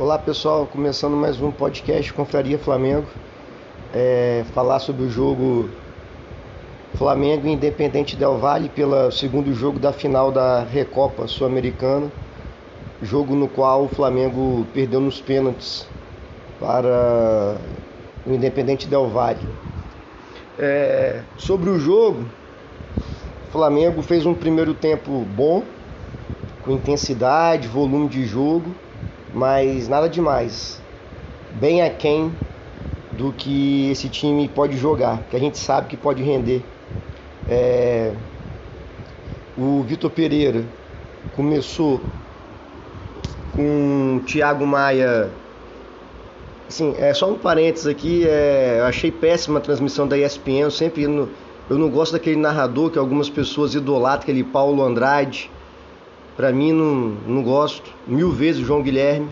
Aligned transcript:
Olá 0.00 0.16
pessoal, 0.16 0.64
começando 0.64 1.16
mais 1.16 1.40
um 1.42 1.50
podcast 1.50 2.12
Confraria 2.12 2.56
Flamengo. 2.56 3.08
É, 3.92 4.44
falar 4.54 4.78
sobre 4.78 5.02
o 5.02 5.10
jogo 5.10 5.68
Flamengo 6.94 7.48
e 7.48 7.50
Independente 7.50 8.14
Del 8.14 8.38
Valle 8.38 8.68
pelo 8.68 9.10
segundo 9.10 9.52
jogo 9.52 9.80
da 9.80 9.92
final 9.92 10.30
da 10.30 10.62
Recopa 10.62 11.26
Sul-Americana. 11.26 12.12
Jogo 13.02 13.34
no 13.34 13.48
qual 13.48 13.86
o 13.86 13.88
Flamengo 13.88 14.64
perdeu 14.72 15.00
nos 15.00 15.20
pênaltis 15.20 15.84
para 16.60 17.56
o 18.24 18.32
Independente 18.32 18.86
Del 18.86 19.08
Valle. 19.08 19.48
É, 20.60 21.22
sobre 21.36 21.70
o 21.70 21.78
jogo, 21.80 22.24
o 23.48 23.50
Flamengo 23.50 24.00
fez 24.02 24.24
um 24.24 24.32
primeiro 24.32 24.74
tempo 24.74 25.26
bom, 25.34 25.64
com 26.64 26.70
intensidade, 26.70 27.66
volume 27.66 28.06
de 28.06 28.24
jogo 28.24 28.72
mas 29.38 29.88
nada 29.88 30.08
demais. 30.08 30.82
Bem 31.52 31.80
aquém 31.80 32.32
do 33.12 33.32
que 33.32 33.88
esse 33.90 34.08
time 34.08 34.48
pode 34.48 34.76
jogar, 34.76 35.22
que 35.30 35.36
a 35.36 35.38
gente 35.38 35.56
sabe 35.56 35.86
que 35.88 35.96
pode 35.96 36.22
render. 36.22 36.62
É... 37.48 38.12
O 39.56 39.82
Vitor 39.84 40.10
Pereira 40.10 40.64
começou 41.36 42.00
com 43.54 44.18
o 44.20 44.24
Thiago 44.26 44.66
Maia. 44.66 45.30
Assim, 46.68 46.94
é 46.98 47.14
só 47.14 47.30
um 47.30 47.38
parênteses 47.38 47.86
aqui, 47.86 48.26
é, 48.26 48.76
eu 48.80 48.84
achei 48.84 49.10
péssima 49.10 49.58
a 49.58 49.62
transmissão 49.62 50.06
da 50.06 50.18
ESPN, 50.18 50.60
eu 50.60 50.70
sempre 50.70 51.02
eu 51.02 51.78
não 51.78 51.88
gosto 51.88 52.12
daquele 52.12 52.36
narrador 52.36 52.90
que 52.90 52.98
algumas 52.98 53.30
pessoas 53.30 53.74
idolatram, 53.74 54.22
aquele 54.22 54.44
Paulo 54.44 54.82
Andrade. 54.82 55.50
Para 56.38 56.52
mim 56.52 56.70
não, 56.72 57.16
não 57.26 57.42
gosto. 57.42 57.92
Mil 58.06 58.30
vezes 58.30 58.62
o 58.62 58.64
João 58.64 58.80
Guilherme. 58.80 59.28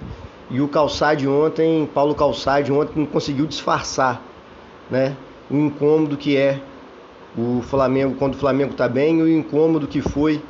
E 0.50 0.60
o 0.60 0.66
Calçade 0.66 1.28
ontem, 1.28 1.88
Paulo 1.94 2.16
Calçade 2.16 2.72
ontem 2.72 2.98
não 2.98 3.06
conseguiu 3.06 3.46
disfarçar, 3.46 4.20
né? 4.90 5.16
O 5.48 5.56
incômodo 5.56 6.16
que 6.16 6.36
é 6.36 6.60
o 7.38 7.62
Flamengo 7.62 8.16
quando 8.16 8.34
o 8.34 8.36
Flamengo 8.36 8.72
está 8.72 8.88
bem 8.88 9.18
e 9.18 9.22
o 9.22 9.28
incômodo 9.28 9.86
que 9.86 10.00
foi 10.00 10.42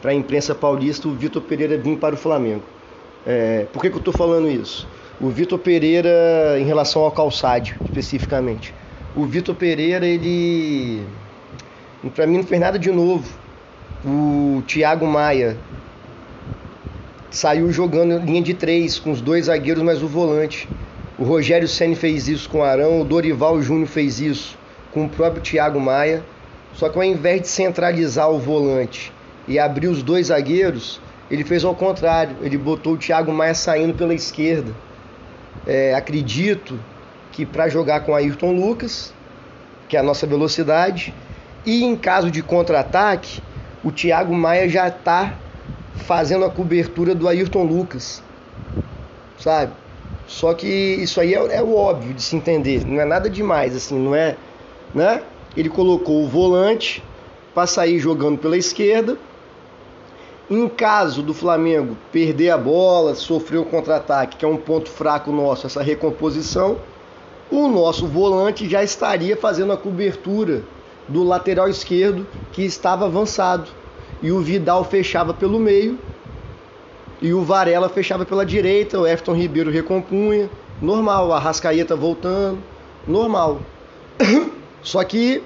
para 0.00 0.12
a 0.12 0.14
imprensa 0.14 0.54
paulista 0.54 1.08
o 1.08 1.12
Vitor 1.12 1.42
Pereira 1.42 1.76
vir 1.76 1.98
para 1.98 2.14
o 2.14 2.18
Flamengo. 2.18 2.62
É, 3.26 3.66
por 3.72 3.82
que, 3.82 3.90
que 3.90 3.96
eu 3.96 4.00
estou 4.00 4.14
falando 4.14 4.48
isso? 4.48 4.86
O 5.20 5.28
Vitor 5.28 5.58
Pereira, 5.58 6.56
em 6.60 6.64
relação 6.64 7.02
ao 7.02 7.10
Calçade 7.10 7.76
especificamente, 7.84 8.72
o 9.16 9.24
Vitor 9.24 9.56
Pereira, 9.56 10.06
ele, 10.06 11.04
para 12.14 12.28
mim, 12.28 12.36
não 12.36 12.44
fez 12.44 12.60
nada 12.60 12.78
de 12.78 12.92
novo. 12.92 13.28
O 14.04 14.62
Thiago 14.66 15.06
Maia 15.06 15.56
saiu 17.36 17.70
jogando 17.70 18.18
linha 18.24 18.40
de 18.40 18.54
três, 18.54 18.98
com 18.98 19.10
os 19.10 19.20
dois 19.20 19.44
zagueiros 19.44 19.82
mais 19.82 20.02
o 20.02 20.08
volante. 20.08 20.66
O 21.18 21.24
Rogério 21.24 21.68
Senni 21.68 21.94
fez 21.94 22.28
isso 22.28 22.48
com 22.48 22.60
o 22.60 22.62
Arão, 22.62 23.02
o 23.02 23.04
Dorival 23.04 23.60
Júnior 23.60 23.88
fez 23.88 24.18
isso 24.20 24.56
com 24.90 25.04
o 25.04 25.08
próprio 25.08 25.42
Thiago 25.42 25.78
Maia. 25.78 26.24
Só 26.72 26.88
que 26.88 26.96
ao 26.96 27.04
invés 27.04 27.42
de 27.42 27.48
centralizar 27.48 28.30
o 28.30 28.38
volante 28.38 29.12
e 29.46 29.58
abrir 29.58 29.88
os 29.88 30.02
dois 30.02 30.28
zagueiros, 30.28 30.98
ele 31.30 31.44
fez 31.44 31.62
ao 31.62 31.74
contrário. 31.74 32.36
Ele 32.40 32.56
botou 32.56 32.94
o 32.94 32.96
Thiago 32.96 33.30
Maia 33.30 33.54
saindo 33.54 33.92
pela 33.92 34.14
esquerda. 34.14 34.72
É, 35.66 35.94
acredito 35.94 36.80
que 37.32 37.44
para 37.44 37.68
jogar 37.68 38.00
com 38.00 38.14
Ayrton 38.14 38.52
Lucas, 38.52 39.12
que 39.90 39.96
é 39.96 40.00
a 40.00 40.02
nossa 40.02 40.26
velocidade, 40.26 41.12
e 41.66 41.84
em 41.84 41.96
caso 41.96 42.30
de 42.30 42.42
contra-ataque, 42.42 43.42
o 43.84 43.92
Thiago 43.92 44.34
Maia 44.34 44.66
já 44.70 44.88
está 44.88 45.34
fazendo 45.96 46.44
a 46.44 46.50
cobertura 46.50 47.14
do 47.14 47.28
Ayrton 47.28 47.64
Lucas, 47.64 48.22
sabe? 49.38 49.72
Só 50.26 50.54
que 50.54 50.66
isso 50.66 51.20
aí 51.20 51.34
é, 51.34 51.56
é 51.56 51.62
o 51.62 51.74
óbvio 51.74 52.14
de 52.14 52.22
se 52.22 52.36
entender, 52.36 52.84
não 52.84 53.00
é 53.00 53.04
nada 53.04 53.30
demais, 53.30 53.74
assim, 53.74 53.98
não 53.98 54.14
é, 54.14 54.36
né? 54.94 55.22
Ele 55.56 55.68
colocou 55.68 56.22
o 56.22 56.28
volante 56.28 57.02
para 57.54 57.66
sair 57.66 57.98
jogando 57.98 58.38
pela 58.38 58.56
esquerda. 58.56 59.16
Em 60.48 60.68
caso 60.68 61.22
do 61.22 61.34
Flamengo 61.34 61.96
perder 62.12 62.50
a 62.50 62.58
bola, 62.58 63.14
sofrer 63.14 63.58
o 63.58 63.64
contra-ataque, 63.64 64.36
que 64.36 64.44
é 64.44 64.48
um 64.48 64.56
ponto 64.56 64.88
fraco 64.88 65.32
nosso, 65.32 65.66
essa 65.66 65.82
recomposição, 65.82 66.78
o 67.50 67.66
nosso 67.68 68.06
volante 68.06 68.68
já 68.68 68.82
estaria 68.82 69.36
fazendo 69.36 69.72
a 69.72 69.76
cobertura 69.76 70.62
do 71.08 71.22
lateral 71.24 71.68
esquerdo 71.68 72.26
que 72.52 72.62
estava 72.62 73.06
avançado 73.06 73.70
e 74.22 74.30
o 74.30 74.40
Vidal 74.40 74.84
fechava 74.84 75.34
pelo 75.34 75.58
meio 75.58 75.98
e 77.20 77.32
o 77.32 77.42
Varela 77.42 77.88
fechava 77.88 78.24
pela 78.24 78.44
direita, 78.44 79.00
o 79.00 79.06
Efton 79.06 79.34
Ribeiro 79.34 79.70
recompunha, 79.70 80.50
normal, 80.80 81.32
a 81.32 81.38
Rascaeta 81.38 81.96
voltando, 81.96 82.58
normal. 83.06 83.60
Só 84.82 85.02
que 85.02 85.42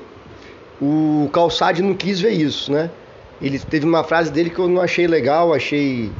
o 0.80 1.28
Calçade 1.32 1.82
não 1.82 1.94
quis 1.94 2.20
ver 2.20 2.32
isso, 2.32 2.72
né? 2.72 2.90
Ele 3.40 3.58
teve 3.58 3.86
uma 3.86 4.04
frase 4.04 4.30
dele 4.30 4.50
que 4.50 4.58
eu 4.58 4.68
não 4.68 4.82
achei 4.82 5.06
legal, 5.06 5.54
achei 5.54 6.10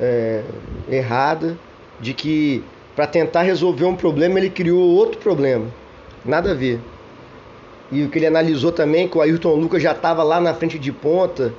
é, 0.00 0.42
errada, 0.90 1.56
de 2.00 2.12
que 2.12 2.62
para 2.94 3.06
tentar 3.06 3.42
resolver 3.42 3.84
um 3.84 3.96
problema 3.96 4.38
ele 4.38 4.50
criou 4.50 4.80
outro 4.80 5.18
problema. 5.20 5.66
Nada 6.24 6.50
a 6.50 6.54
ver. 6.54 6.80
E 7.90 8.02
o 8.02 8.08
que 8.08 8.18
ele 8.18 8.26
analisou 8.26 8.72
também, 8.72 9.08
que 9.08 9.16
o 9.16 9.20
Ayrton 9.20 9.54
Lucas 9.54 9.82
já 9.82 9.92
estava 9.92 10.22
lá 10.22 10.40
na 10.40 10.54
frente 10.54 10.78
de 10.78 10.90
ponta, 10.90 11.54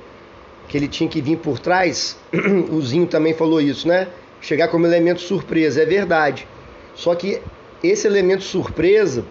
que 0.68 0.76
ele 0.76 0.88
tinha 0.88 1.08
que 1.08 1.20
vir 1.20 1.38
por 1.38 1.58
trás, 1.58 2.16
o 2.70 2.80
Zinho 2.80 3.06
também 3.06 3.34
falou 3.34 3.60
isso, 3.60 3.86
né? 3.86 4.08
Chegar 4.40 4.68
como 4.68 4.86
elemento 4.86 5.20
surpresa, 5.20 5.82
é 5.82 5.86
verdade. 5.86 6.46
Só 6.94 7.14
que 7.14 7.40
esse 7.82 8.06
elemento 8.06 8.42
surpresa, 8.42 9.24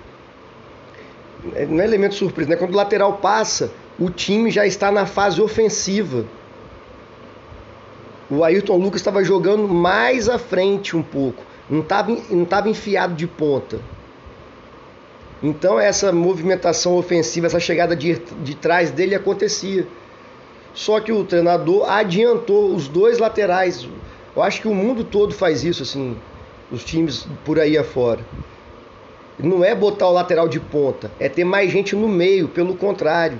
não 1.69 1.81
é 1.81 1.85
elemento 1.85 2.15
surpresa, 2.15 2.51
né? 2.51 2.55
Quando 2.55 2.73
o 2.73 2.77
lateral 2.77 3.13
passa, 3.13 3.71
o 3.99 4.09
time 4.09 4.49
já 4.49 4.65
está 4.65 4.91
na 4.91 5.05
fase 5.05 5.41
ofensiva. 5.41 6.25
O 8.29 8.43
Ayrton 8.43 8.77
Lucas 8.77 9.01
estava 9.01 9.23
jogando 9.23 9.67
mais 9.67 10.29
à 10.29 10.39
frente 10.39 10.95
um 10.95 11.03
pouco, 11.03 11.43
não 11.69 11.81
estava 11.81 12.11
não 12.29 12.71
enfiado 12.71 13.13
de 13.13 13.27
ponta. 13.27 13.79
Então 15.41 15.77
essa 15.77 16.11
movimentação 16.11 16.95
ofensiva, 16.95 17.47
essa 17.47 17.59
chegada 17.59 17.95
de, 17.95 18.15
de 18.41 18.55
trás 18.55 18.91
dele 18.91 19.13
acontecia. 19.13 19.85
Só 20.73 20.99
que 20.99 21.11
o 21.11 21.23
treinador 21.23 21.87
adiantou 21.89 22.73
os 22.73 22.87
dois 22.87 23.19
laterais. 23.19 23.87
Eu 24.35 24.41
acho 24.41 24.61
que 24.61 24.67
o 24.67 24.73
mundo 24.73 25.03
todo 25.03 25.33
faz 25.33 25.63
isso, 25.63 25.83
assim, 25.83 26.17
os 26.71 26.83
times 26.83 27.27
por 27.45 27.59
aí 27.59 27.77
afora. 27.77 28.21
Não 29.37 29.63
é 29.63 29.75
botar 29.75 30.07
o 30.07 30.13
lateral 30.13 30.47
de 30.47 30.59
ponta, 30.59 31.11
é 31.19 31.29
ter 31.29 31.43
mais 31.43 31.71
gente 31.71 31.95
no 31.95 32.07
meio, 32.07 32.47
pelo 32.47 32.75
contrário. 32.75 33.37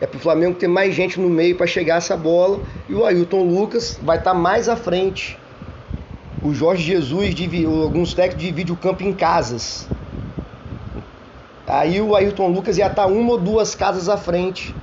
É 0.00 0.06
para 0.06 0.18
o 0.18 0.20
Flamengo 0.20 0.58
ter 0.58 0.68
mais 0.68 0.94
gente 0.94 1.18
no 1.18 1.28
meio 1.28 1.56
para 1.56 1.66
chegar 1.66 1.96
essa 1.96 2.16
bola 2.16 2.60
e 2.88 2.94
o 2.94 3.04
Ailton 3.04 3.42
Lucas 3.42 3.98
vai 4.02 4.18
estar 4.18 4.32
tá 4.32 4.38
mais 4.38 4.68
à 4.68 4.76
frente. 4.76 5.38
O 6.42 6.54
Jorge 6.54 6.84
Jesus, 6.84 7.34
alguns 7.66 8.14
técnicos 8.14 8.44
dividem 8.44 8.72
o 8.72 8.76
campo 8.76 9.02
em 9.02 9.12
casas. 9.12 9.88
Aí 11.66 12.00
o 12.00 12.14
Ailton 12.14 12.48
Lucas 12.48 12.78
ia 12.78 12.86
estar 12.86 13.02
tá 13.02 13.08
uma 13.08 13.32
ou 13.32 13.38
duas 13.38 13.74
casas 13.74 14.08
à 14.08 14.16
frente 14.16 14.74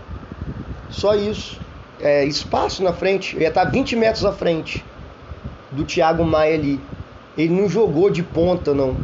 só 0.90 1.16
isso. 1.16 1.60
É, 2.00 2.26
espaço 2.26 2.84
na 2.84 2.94
frente. 2.94 3.36
Eu 3.36 3.42
ia 3.42 3.48
estar 3.50 3.66
20 3.66 3.96
metros 3.96 4.26
à 4.26 4.32
frente 4.32 4.84
do 5.72 5.84
Thiago 5.84 6.24
Maia 6.24 6.56
ali. 6.56 6.80
Ele 7.38 7.54
não 7.54 7.68
jogou 7.68 8.10
de 8.10 8.24
ponta, 8.24 8.74
não. 8.74 8.96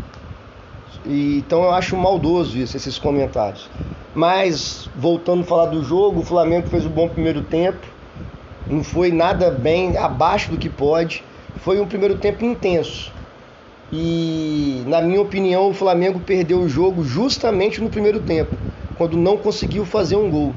E, 1.06 1.38
então 1.38 1.64
eu 1.64 1.72
acho 1.72 1.96
maldoso 1.98 2.58
isso, 2.58 2.78
esses 2.78 2.98
comentários. 2.98 3.70
Mas, 4.14 4.90
voltando 4.96 5.42
a 5.42 5.46
falar 5.46 5.68
do 5.68 5.84
jogo, 5.84 6.20
o 6.20 6.24
Flamengo 6.24 6.68
fez 6.68 6.86
um 6.86 6.90
bom 6.90 7.08
primeiro 7.08 7.42
tempo. 7.42 7.80
Não 8.70 8.84
foi 8.84 9.12
nada 9.12 9.50
bem 9.50 9.98
abaixo 9.98 10.52
do 10.52 10.58
que 10.58 10.70
pode. 10.70 11.24
Foi 11.58 11.80
um 11.80 11.88
primeiro 11.88 12.18
tempo 12.18 12.44
intenso. 12.46 13.12
E, 13.92 14.84
na 14.86 15.02
minha 15.02 15.22
opinião, 15.22 15.70
o 15.70 15.74
Flamengo 15.74 16.20
perdeu 16.20 16.60
o 16.60 16.70
jogo 16.70 17.04
justamente 17.04 17.82
no 17.82 17.90
primeiro 17.90 18.22
tempo, 18.22 18.56
quando 18.98 19.18
não 19.18 19.36
conseguiu 19.36 19.86
fazer 19.86 20.16
um 20.16 20.30
gol 20.30 20.54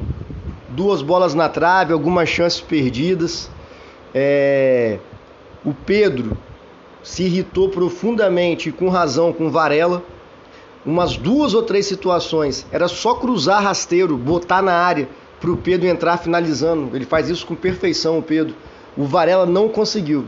duas 0.75 1.03
bolas 1.03 1.35
na 1.35 1.49
trave, 1.49 1.93
algumas 1.93 2.29
chances 2.29 2.61
perdidas. 2.61 3.50
É... 4.15 4.99
O 5.65 5.73
Pedro 5.73 6.37
se 7.03 7.23
irritou 7.25 7.69
profundamente, 7.69 8.73
com 8.73 8.88
razão, 8.88 9.32
com 9.32 9.50
Varela. 9.50 10.03
Umas 10.85 11.17
duas 11.17 11.55
ou 11.55 11.62
três 11.62 11.87
situações. 11.87 12.67
Era 12.71 12.88
só 12.88 13.15
cruzar 13.15 13.62
rasteiro, 13.62 14.17
botar 14.17 14.61
na 14.61 14.75
área 14.75 15.09
para 15.41 15.50
o 15.50 15.56
Pedro 15.56 15.87
entrar 15.87 16.19
finalizando. 16.19 16.94
Ele 16.94 17.06
faz 17.06 17.31
isso 17.31 17.47
com 17.47 17.55
perfeição, 17.55 18.19
o 18.19 18.23
Pedro. 18.23 18.55
O 18.97 19.05
Varela 19.05 19.47
não 19.47 19.69
conseguiu. 19.69 20.26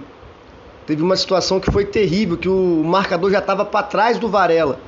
Teve 0.87 1.03
uma 1.03 1.17
situação 1.17 1.59
que 1.59 1.71
foi 1.71 1.85
terrível, 1.85 2.37
que 2.37 2.49
o 2.49 2.83
marcador 2.85 3.31
já 3.31 3.41
estava 3.41 3.65
para 3.65 3.87
trás 3.87 4.19
do 4.19 4.29
Varela. 4.29 4.79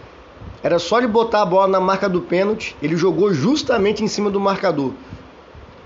Era 0.62 0.78
só 0.78 0.98
ele 0.98 1.06
botar 1.06 1.42
a 1.42 1.46
bola 1.46 1.68
na 1.68 1.80
marca 1.80 2.08
do 2.08 2.20
pênalti, 2.20 2.76
ele 2.82 2.96
jogou 2.96 3.32
justamente 3.32 4.02
em 4.02 4.08
cima 4.08 4.30
do 4.30 4.40
marcador. 4.40 4.92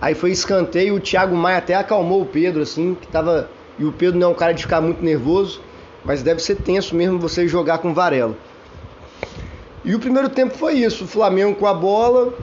Aí 0.03 0.17
foi 0.17 0.33
escanteio, 0.33 0.97
o 0.97 1.01
Thiago 1.01 1.37
Maia 1.37 1.59
até 1.59 1.77
acalmou 1.77 2.23
o 2.23 2.27
Pedro, 2.27 2.61
assim, 2.61 2.97
que 3.01 3.07
tava. 3.07 3.49
E 3.79 3.85
o 3.85 3.93
Pedro 3.93 4.19
não 4.19 4.27
é 4.27 4.31
um 4.31 4.35
cara 4.35 4.53
de 4.53 4.65
ficar 4.65 4.81
muito 4.81 5.01
nervoso. 5.01 5.61
Mas 6.05 6.25
deve 6.25 6.43
ser 6.43 6.57
tenso 6.57 6.97
mesmo 6.97 7.21
você 7.21 7.47
jogar 7.47 7.79
com 7.79 7.95
Varela. 7.95 8.37
E 9.85 9.95
o 9.95 10.01
primeiro 10.01 10.29
tempo 10.29 10.59
foi 10.59 10.75
isso, 10.75 11.05
o 11.05 11.07
Flamengo 11.07 11.55
com 11.55 11.69
a 11.69 11.75
bola, 11.75 12.35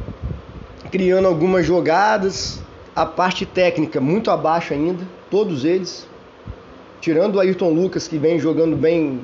criando 0.89 1.27
algumas 1.27 1.65
jogadas, 1.65 2.61
a 2.95 3.05
parte 3.05 3.45
técnica 3.45 3.99
muito 3.99 4.31
abaixo 4.31 4.73
ainda, 4.73 5.05
todos 5.29 5.65
eles, 5.65 6.07
tirando 7.01 7.35
o 7.35 7.39
Ayrton 7.41 7.71
Lucas 7.71 8.07
que 8.07 8.17
vem 8.17 8.39
jogando 8.39 8.77
bem 8.77 9.21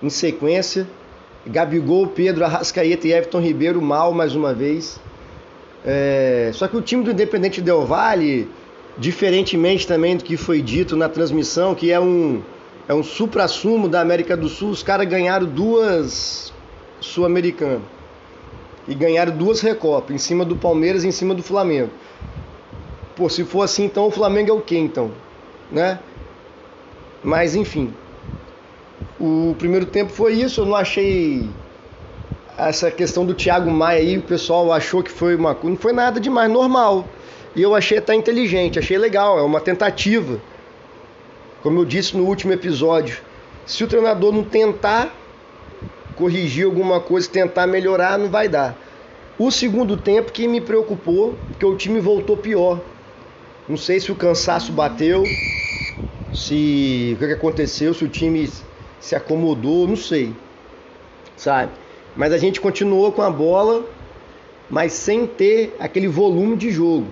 em 0.00 0.10
sequência, 0.10 0.86
Gabigol, 1.44 2.06
Pedro, 2.06 2.44
Arrascaeta 2.44 3.08
e 3.08 3.12
Everton 3.12 3.40
Ribeiro 3.40 3.82
mal 3.82 4.12
mais 4.12 4.36
uma 4.36 4.54
vez. 4.54 5.00
É... 5.84 6.50
Só 6.54 6.68
que 6.68 6.76
o 6.76 6.82
time 6.82 7.04
do 7.04 7.10
Independente 7.10 7.60
Del 7.60 7.84
Valle, 7.84 8.48
diferentemente 8.96 9.86
também 9.86 10.16
do 10.16 10.24
que 10.24 10.36
foi 10.36 10.62
dito 10.62 10.96
na 10.96 11.08
transmissão, 11.08 11.74
que 11.74 11.90
é 11.90 11.98
um, 11.98 12.42
é 12.88 12.94
um 12.94 13.02
supra-sumo 13.02 13.88
da 13.88 14.00
América 14.00 14.36
do 14.36 14.48
Sul, 14.48 14.70
os 14.70 14.82
caras 14.82 15.08
ganharam 15.08 15.46
duas 15.46 16.52
Sul-Americanas 17.00 17.82
e 18.86 18.94
ganharam 18.94 19.36
duas 19.36 19.60
Recopas, 19.60 20.14
em 20.14 20.18
cima 20.18 20.44
do 20.44 20.56
Palmeiras 20.56 21.04
e 21.04 21.08
em 21.08 21.12
cima 21.12 21.34
do 21.34 21.42
Flamengo. 21.42 21.90
Pô, 23.14 23.28
se 23.28 23.44
for 23.44 23.62
assim, 23.62 23.84
então 23.84 24.06
o 24.06 24.10
Flamengo 24.10 24.50
é 24.50 24.54
o 24.54 24.60
quê, 24.60 24.76
então? 24.76 25.12
Né? 25.70 25.98
Mas, 27.22 27.54
enfim. 27.54 27.92
O 29.20 29.54
primeiro 29.58 29.86
tempo 29.86 30.10
foi 30.10 30.34
isso, 30.34 30.62
eu 30.62 30.66
não 30.66 30.74
achei 30.74 31.48
essa 32.56 32.90
questão 32.90 33.24
do 33.24 33.34
Thiago 33.34 33.70
Maia 33.70 34.00
aí, 34.00 34.18
o 34.18 34.22
pessoal 34.22 34.72
achou 34.72 35.02
que 35.02 35.10
foi 35.10 35.34
uma 35.34 35.56
não 35.62 35.76
foi 35.76 35.92
nada 35.92 36.20
demais, 36.20 36.50
normal. 36.50 37.06
E 37.54 37.62
eu 37.62 37.74
achei 37.74 37.98
até 37.98 38.14
inteligente, 38.14 38.78
achei 38.78 38.96
legal, 38.96 39.38
é 39.38 39.42
uma 39.42 39.60
tentativa. 39.60 40.40
Como 41.62 41.78
eu 41.78 41.84
disse 41.84 42.16
no 42.16 42.24
último 42.24 42.52
episódio, 42.52 43.20
se 43.66 43.84
o 43.84 43.86
treinador 43.86 44.32
não 44.32 44.42
tentar 44.42 45.14
corrigir 46.16 46.64
alguma 46.66 47.00
coisa, 47.00 47.28
tentar 47.28 47.66
melhorar, 47.66 48.18
não 48.18 48.28
vai 48.28 48.48
dar. 48.48 48.76
O 49.38 49.50
segundo 49.50 49.96
tempo 49.96 50.32
que 50.32 50.46
me 50.46 50.60
preocupou, 50.60 51.36
porque 51.50 51.64
o 51.64 51.76
time 51.76 52.00
voltou 52.00 52.36
pior. 52.36 52.80
Não 53.68 53.76
sei 53.76 54.00
se 54.00 54.10
o 54.10 54.14
cansaço 54.14 54.72
bateu, 54.72 55.24
se 56.32 57.16
o 57.16 57.18
que 57.18 57.32
aconteceu, 57.32 57.94
se 57.94 58.04
o 58.04 58.08
time 58.08 58.50
se 59.00 59.14
acomodou, 59.14 59.86
não 59.86 59.96
sei. 59.96 60.34
Sabe? 61.36 61.81
Mas 62.16 62.32
a 62.32 62.38
gente 62.38 62.60
continuou 62.60 63.12
com 63.12 63.22
a 63.22 63.30
bola, 63.30 63.84
mas 64.68 64.92
sem 64.92 65.26
ter 65.26 65.74
aquele 65.78 66.08
volume 66.08 66.56
de 66.56 66.70
jogo. 66.70 67.06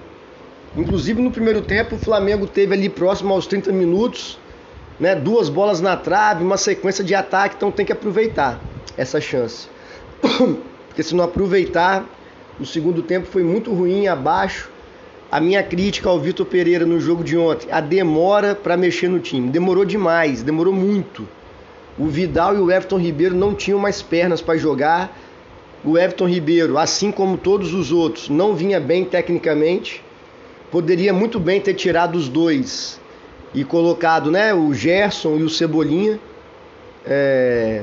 Inclusive 0.76 1.20
no 1.20 1.30
primeiro 1.30 1.62
tempo 1.62 1.96
o 1.96 1.98
Flamengo 1.98 2.46
teve 2.46 2.74
ali 2.74 2.88
próximo 2.88 3.32
aos 3.32 3.46
30 3.46 3.72
minutos, 3.72 4.38
né, 4.98 5.14
duas 5.14 5.48
bolas 5.48 5.80
na 5.80 5.96
trave, 5.96 6.44
uma 6.44 6.56
sequência 6.56 7.02
de 7.02 7.14
ataque, 7.14 7.56
então 7.56 7.72
tem 7.72 7.84
que 7.84 7.92
aproveitar 7.92 8.60
essa 8.96 9.20
chance. 9.20 9.66
Porque 10.88 11.02
se 11.02 11.14
não 11.14 11.24
aproveitar, 11.24 12.04
o 12.58 12.66
segundo 12.66 13.02
tempo 13.02 13.26
foi 13.26 13.42
muito 13.42 13.72
ruim, 13.72 14.06
abaixo. 14.06 14.70
A 15.32 15.40
minha 15.40 15.62
crítica 15.62 16.08
ao 16.08 16.18
Vitor 16.18 16.44
Pereira 16.44 16.84
no 16.84 17.00
jogo 17.00 17.24
de 17.24 17.36
ontem, 17.38 17.70
a 17.70 17.80
demora 17.80 18.54
para 18.54 18.76
mexer 18.76 19.08
no 19.08 19.20
time. 19.20 19.48
Demorou 19.48 19.84
demais, 19.84 20.42
demorou 20.42 20.74
muito. 20.74 21.26
O 21.98 22.06
Vidal 22.06 22.56
e 22.56 22.60
o 22.60 22.70
Everton 22.70 22.98
Ribeiro 22.98 23.34
não 23.34 23.54
tinham 23.54 23.78
mais 23.78 24.00
pernas 24.00 24.40
para 24.40 24.56
jogar. 24.56 25.16
O 25.84 25.98
Everton 25.98 26.28
Ribeiro, 26.28 26.78
assim 26.78 27.10
como 27.10 27.36
todos 27.36 27.72
os 27.72 27.90
outros, 27.92 28.28
não 28.28 28.54
vinha 28.54 28.78
bem 28.78 29.04
tecnicamente. 29.04 30.02
Poderia 30.70 31.12
muito 31.12 31.40
bem 31.40 31.60
ter 31.60 31.74
tirado 31.74 32.16
os 32.16 32.28
dois 32.28 33.00
e 33.54 33.64
colocado 33.64 34.30
né, 34.30 34.54
o 34.54 34.72
Gerson 34.72 35.36
e 35.36 35.42
o 35.42 35.50
Cebolinha. 35.50 36.18
É... 37.04 37.82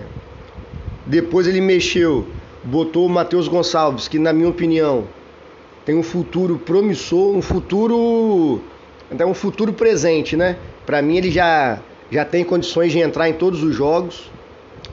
Depois 1.06 1.48
ele 1.48 1.62
mexeu, 1.62 2.28
botou 2.64 3.06
o 3.06 3.10
Matheus 3.10 3.48
Gonçalves, 3.48 4.08
que 4.08 4.20
na 4.20 4.32
minha 4.32 4.50
opinião 4.50 5.06
tem 5.86 5.96
um 5.96 6.04
futuro 6.04 6.58
promissor, 6.58 7.36
um 7.36 7.42
futuro 7.42 8.62
até 9.10 9.26
um 9.26 9.34
futuro 9.34 9.72
presente, 9.72 10.36
né? 10.36 10.58
Para 10.86 11.02
mim 11.02 11.18
ele 11.18 11.32
já 11.32 11.80
já 12.12 12.24
tem 12.24 12.44
condições 12.44 12.92
de 12.92 13.00
entrar 13.00 13.30
em 13.30 13.34
todos 13.34 13.64
os 13.64 13.76
jogos. 13.76 14.32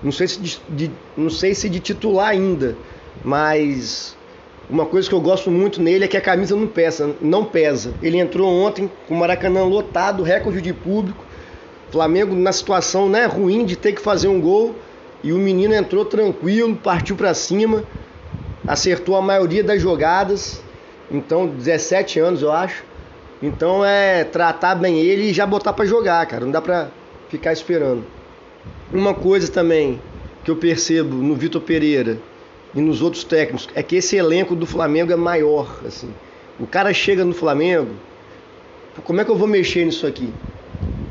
Não 0.02 0.12
sei 0.12 0.28
se 0.28 0.40
de, 0.40 0.60
de, 0.68 0.90
não 1.16 1.30
sei 1.30 1.54
se 1.54 1.68
de 1.68 1.80
titular 1.80 2.28
ainda, 2.28 2.76
mas 3.24 4.16
uma 4.68 4.86
coisa 4.86 5.08
que 5.08 5.14
eu 5.14 5.20
gosto 5.20 5.50
muito 5.50 5.80
nele 5.80 6.04
é 6.04 6.08
que 6.08 6.16
a 6.16 6.20
camisa 6.20 6.56
não 6.56 6.66
pesa, 6.66 7.14
não 7.20 7.44
pesa. 7.44 7.94
Ele 8.02 8.18
entrou 8.18 8.48
ontem 8.48 8.90
com 9.06 9.14
o 9.14 9.18
Maracanã 9.18 9.64
lotado, 9.64 10.22
recorde 10.22 10.60
de 10.60 10.72
público. 10.72 11.24
Flamengo 11.90 12.34
na 12.34 12.52
situação 12.52 13.08
né, 13.08 13.24
ruim 13.24 13.64
de 13.64 13.76
ter 13.76 13.92
que 13.92 14.00
fazer 14.00 14.26
um 14.26 14.40
gol 14.40 14.74
e 15.22 15.32
o 15.32 15.38
menino 15.38 15.72
entrou 15.74 16.04
tranquilo, 16.04 16.74
partiu 16.74 17.14
para 17.14 17.32
cima, 17.32 17.84
acertou 18.66 19.16
a 19.16 19.22
maioria 19.22 19.62
das 19.62 19.80
jogadas. 19.80 20.60
Então, 21.10 21.46
17 21.46 22.18
anos, 22.18 22.42
eu 22.42 22.50
acho. 22.50 22.82
Então 23.42 23.84
é 23.84 24.24
tratar 24.24 24.74
bem 24.74 24.98
ele 24.98 25.30
e 25.30 25.32
já 25.32 25.46
botar 25.46 25.72
para 25.72 25.84
jogar, 25.84 26.24
cara. 26.26 26.44
Não 26.44 26.50
dá 26.50 26.60
pra 26.60 26.88
ficar 27.34 27.52
esperando. 27.52 28.04
Uma 28.92 29.12
coisa 29.12 29.50
também 29.50 30.00
que 30.44 30.50
eu 30.52 30.56
percebo 30.56 31.16
no 31.16 31.34
Vitor 31.34 31.60
Pereira 31.60 32.16
e 32.72 32.80
nos 32.80 33.02
outros 33.02 33.24
técnicos 33.24 33.68
é 33.74 33.82
que 33.82 33.96
esse 33.96 34.14
elenco 34.14 34.54
do 34.54 34.66
Flamengo 34.66 35.12
é 35.12 35.16
maior, 35.16 35.80
assim. 35.84 36.14
O 36.60 36.66
cara 36.66 36.94
chega 36.94 37.24
no 37.24 37.34
Flamengo, 37.34 37.90
como 39.02 39.20
é 39.20 39.24
que 39.24 39.30
eu 39.32 39.36
vou 39.36 39.48
mexer 39.48 39.84
nisso 39.84 40.06
aqui? 40.06 40.32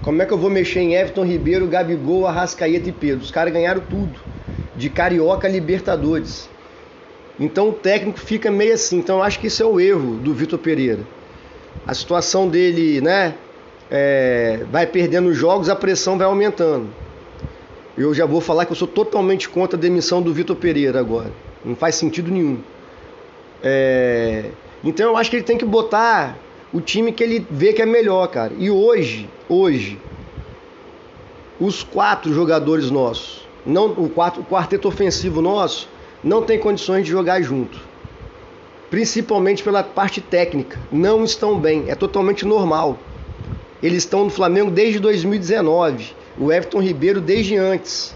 Como 0.01 0.21
é 0.21 0.25
que 0.25 0.31
eu 0.31 0.37
vou 0.37 0.49
mexer 0.49 0.79
em 0.79 0.95
Everton 0.95 1.25
Ribeiro, 1.25 1.67
Gabigol, 1.67 2.25
Arrascaeta 2.25 2.87
e 2.87 2.93
Pedro? 2.93 3.25
Os 3.25 3.31
caras 3.31 3.51
ganharam 3.51 3.81
tudo. 3.81 4.17
De 4.77 4.89
Carioca 4.89 5.45
a 5.45 5.51
Libertadores. 5.51 6.49
Então 7.37 7.69
o 7.69 7.73
técnico 7.73 8.17
fica 8.17 8.49
meio 8.49 8.73
assim. 8.73 8.97
Então 8.97 9.17
eu 9.17 9.23
acho 9.23 9.39
que 9.39 9.47
isso 9.47 9.61
é 9.61 9.65
o 9.65 9.77
erro 9.77 10.15
do 10.15 10.33
Vitor 10.33 10.57
Pereira. 10.57 11.01
A 11.85 11.93
situação 11.93 12.47
dele, 12.47 13.01
né? 13.01 13.35
É, 13.95 14.65
vai 14.71 14.87
perdendo 14.87 15.31
jogos, 15.35 15.69
a 15.69 15.75
pressão 15.75 16.17
vai 16.17 16.25
aumentando. 16.25 16.89
Eu 17.95 18.11
já 18.11 18.25
vou 18.25 18.41
falar 18.41 18.65
que 18.65 18.71
eu 18.71 18.75
sou 18.75 18.87
totalmente 18.87 19.47
contra 19.47 19.77
a 19.77 19.79
demissão 19.79 20.19
do 20.19 20.33
Vitor 20.33 20.55
Pereira 20.55 20.99
agora. 20.99 21.31
Não 21.63 21.75
faz 21.75 21.93
sentido 21.93 22.31
nenhum. 22.31 22.57
É, 23.61 24.45
então 24.83 25.11
eu 25.11 25.15
acho 25.15 25.29
que 25.29 25.35
ele 25.35 25.43
tem 25.43 25.59
que 25.59 25.63
botar 25.63 26.35
o 26.73 26.81
time 26.81 27.11
que 27.11 27.23
ele 27.23 27.45
vê 27.51 27.71
que 27.71 27.83
é 27.83 27.85
melhor, 27.85 28.25
cara. 28.29 28.51
E 28.57 28.71
hoje, 28.71 29.29
hoje, 29.47 29.99
os 31.59 31.83
quatro 31.83 32.33
jogadores 32.33 32.89
nossos, 32.89 33.47
não 33.63 33.91
o, 33.91 34.09
quatro, 34.09 34.41
o 34.41 34.45
quarteto 34.45 34.87
ofensivo 34.87 35.39
nosso, 35.39 35.87
não 36.23 36.41
tem 36.41 36.57
condições 36.57 37.05
de 37.05 37.11
jogar 37.11 37.43
junto. 37.43 37.79
Principalmente 38.89 39.63
pela 39.63 39.83
parte 39.83 40.19
técnica. 40.19 40.79
Não 40.91 41.23
estão 41.23 41.59
bem. 41.59 41.85
É 41.89 41.93
totalmente 41.95 42.43
normal. 42.43 42.97
Eles 43.83 44.03
estão 44.03 44.23
no 44.23 44.29
Flamengo 44.29 44.71
desde 44.71 44.97
2019. 44.97 46.13
O 46.39 46.51
Everton 46.53 46.81
Ribeiro 46.81 47.19
desde 47.19 47.57
antes. 47.57 48.15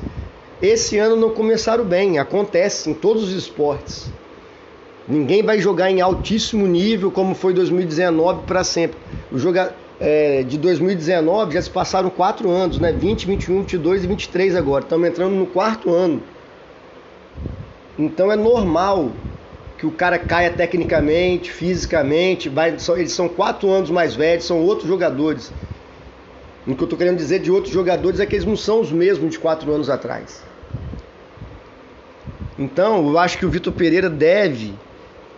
Esse 0.62 0.97
ano 0.97 1.17
não 1.17 1.31
começaram 1.31 1.83
bem. 1.83 2.17
Acontece 2.17 2.89
em 2.89 2.93
todos 2.93 3.24
os 3.24 3.31
esportes. 3.31 4.09
Ninguém 5.05 5.43
vai 5.43 5.59
jogar 5.59 5.91
em 5.91 6.00
altíssimo 6.00 6.65
nível 6.65 7.12
como 7.12 7.36
foi 7.36 7.53
2019 7.53 8.43
para 8.47 8.63
sempre. 8.63 8.97
O 9.29 9.38
joga, 9.38 9.75
é, 10.00 10.41
de 10.43 10.57
2019 10.57 11.53
já 11.53 11.62
se 11.62 11.69
passaram 11.69 12.09
quatro 12.09 12.50
anos, 12.50 12.79
né? 12.79 12.93
20, 12.93 13.27
21, 13.27 13.59
22 13.59 14.03
e 14.05 14.07
23 14.07 14.55
agora. 14.55 14.83
Estamos 14.86 15.07
entrando 15.07 15.36
no 15.36 15.45
quarto 15.45 15.93
ano. 15.93 16.24
Então 18.00 18.31
é 18.31 18.38
normal 18.38 19.12
que 19.77 19.86
o 19.86 19.91
cara 19.91 20.17
caia 20.17 20.50
tecnicamente, 20.50 21.51
fisicamente. 21.51 22.50
Vai, 22.50 22.75
eles 22.98 23.12
são 23.12 23.29
quatro 23.29 23.69
anos 23.69 23.89
mais 23.89 24.15
velhos, 24.15 24.46
são 24.46 24.62
outros 24.63 24.88
jogadores. 24.88 25.51
O 26.65 26.75
que 26.75 26.81
eu 26.81 26.86
estou 26.86 26.98
querendo 26.98 27.17
dizer 27.17 27.39
de 27.39 27.51
outros 27.51 27.74
jogadores 27.74 28.19
é 28.19 28.25
que 28.25 28.36
eles 28.36 28.46
não 28.46 28.57
são 28.57 28.81
os 28.81 28.91
mesmos 28.91 29.31
de 29.31 29.39
quatro 29.39 29.72
anos 29.72 29.89
atrás. 29.89 30.43
Então, 32.60 33.07
eu 33.07 33.19
acho 33.19 33.38
que 33.38 33.46
o 33.46 33.50
Vitor 33.50 33.72
Pereira 33.72 34.10
deve 34.10 34.74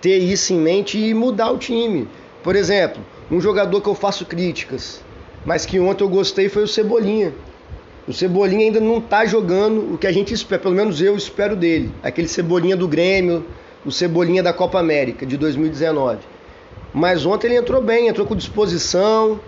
ter 0.02 0.18
isso 0.18 0.54
em 0.54 0.60
mente 0.60 0.98
e 0.98 1.14
mudar 1.14 1.52
o 1.52 1.58
time. 1.58 2.08
Por 2.42 2.56
exemplo, 2.56 3.04
um 3.30 3.42
jogador 3.42 3.82
que 3.82 3.90
eu 3.90 3.94
faço 3.94 4.26
críticas, 4.26 5.04
mas 5.46 5.66
que 5.66 5.80
ontem 5.80 6.04
eu 6.04 6.10
gostei 6.10 6.48
foi 6.48 6.64
o 6.64 6.68
Cebolinha. 6.68 7.34
O 8.08 8.14
Cebolinha 8.14 8.66
ainda 8.66 8.80
não 8.80 8.98
está 8.98 9.26
jogando 9.26 9.94
o 9.94 9.98
que 9.98 10.08
a 10.08 10.12
gente 10.12 10.34
espera, 10.34 10.62
pelo 10.62 10.74
menos 10.74 11.02
eu 11.02 11.16
espero 11.16 11.56
dele. 11.56 11.92
Aquele 12.02 12.28
Cebolinha 12.28 12.76
do 12.76 12.88
Grêmio, 12.88 13.46
o 13.86 13.92
Cebolinha 13.92 14.44
da 14.44 14.54
Copa 14.54 14.80
América 14.80 15.26
de 15.26 15.38
2019. 15.38 16.20
Mas 16.94 17.26
ontem 17.26 17.48
ele 17.48 17.58
entrou 17.58 17.82
bem, 17.82 18.08
entrou 18.08 18.26
com 18.26 18.36
disposição, 18.36 19.40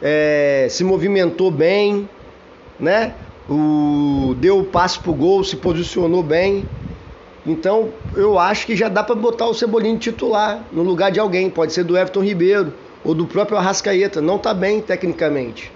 é, 0.00 0.66
se 0.70 0.82
movimentou 0.82 1.50
bem, 1.50 2.08
né? 2.78 3.14
O, 3.48 4.34
deu 4.38 4.58
o 4.58 4.64
passe 4.64 4.98
pro 4.98 5.12
gol, 5.12 5.44
se 5.44 5.56
posicionou 5.56 6.22
bem. 6.22 6.64
Então 7.46 7.90
eu 8.14 8.38
acho 8.38 8.66
que 8.66 8.74
já 8.74 8.88
dá 8.88 9.02
para 9.02 9.14
botar 9.14 9.46
o 9.46 9.54
Cebolinha 9.54 9.98
titular 9.98 10.64
no 10.72 10.82
lugar 10.82 11.10
de 11.10 11.20
alguém. 11.20 11.50
Pode 11.50 11.72
ser 11.72 11.84
do 11.84 11.96
Everton 11.96 12.22
Ribeiro 12.22 12.72
ou 13.04 13.14
do 13.14 13.26
próprio 13.26 13.58
Arrascaeta. 13.58 14.20
Não 14.20 14.36
está 14.36 14.54
bem 14.54 14.80
tecnicamente. 14.80 15.70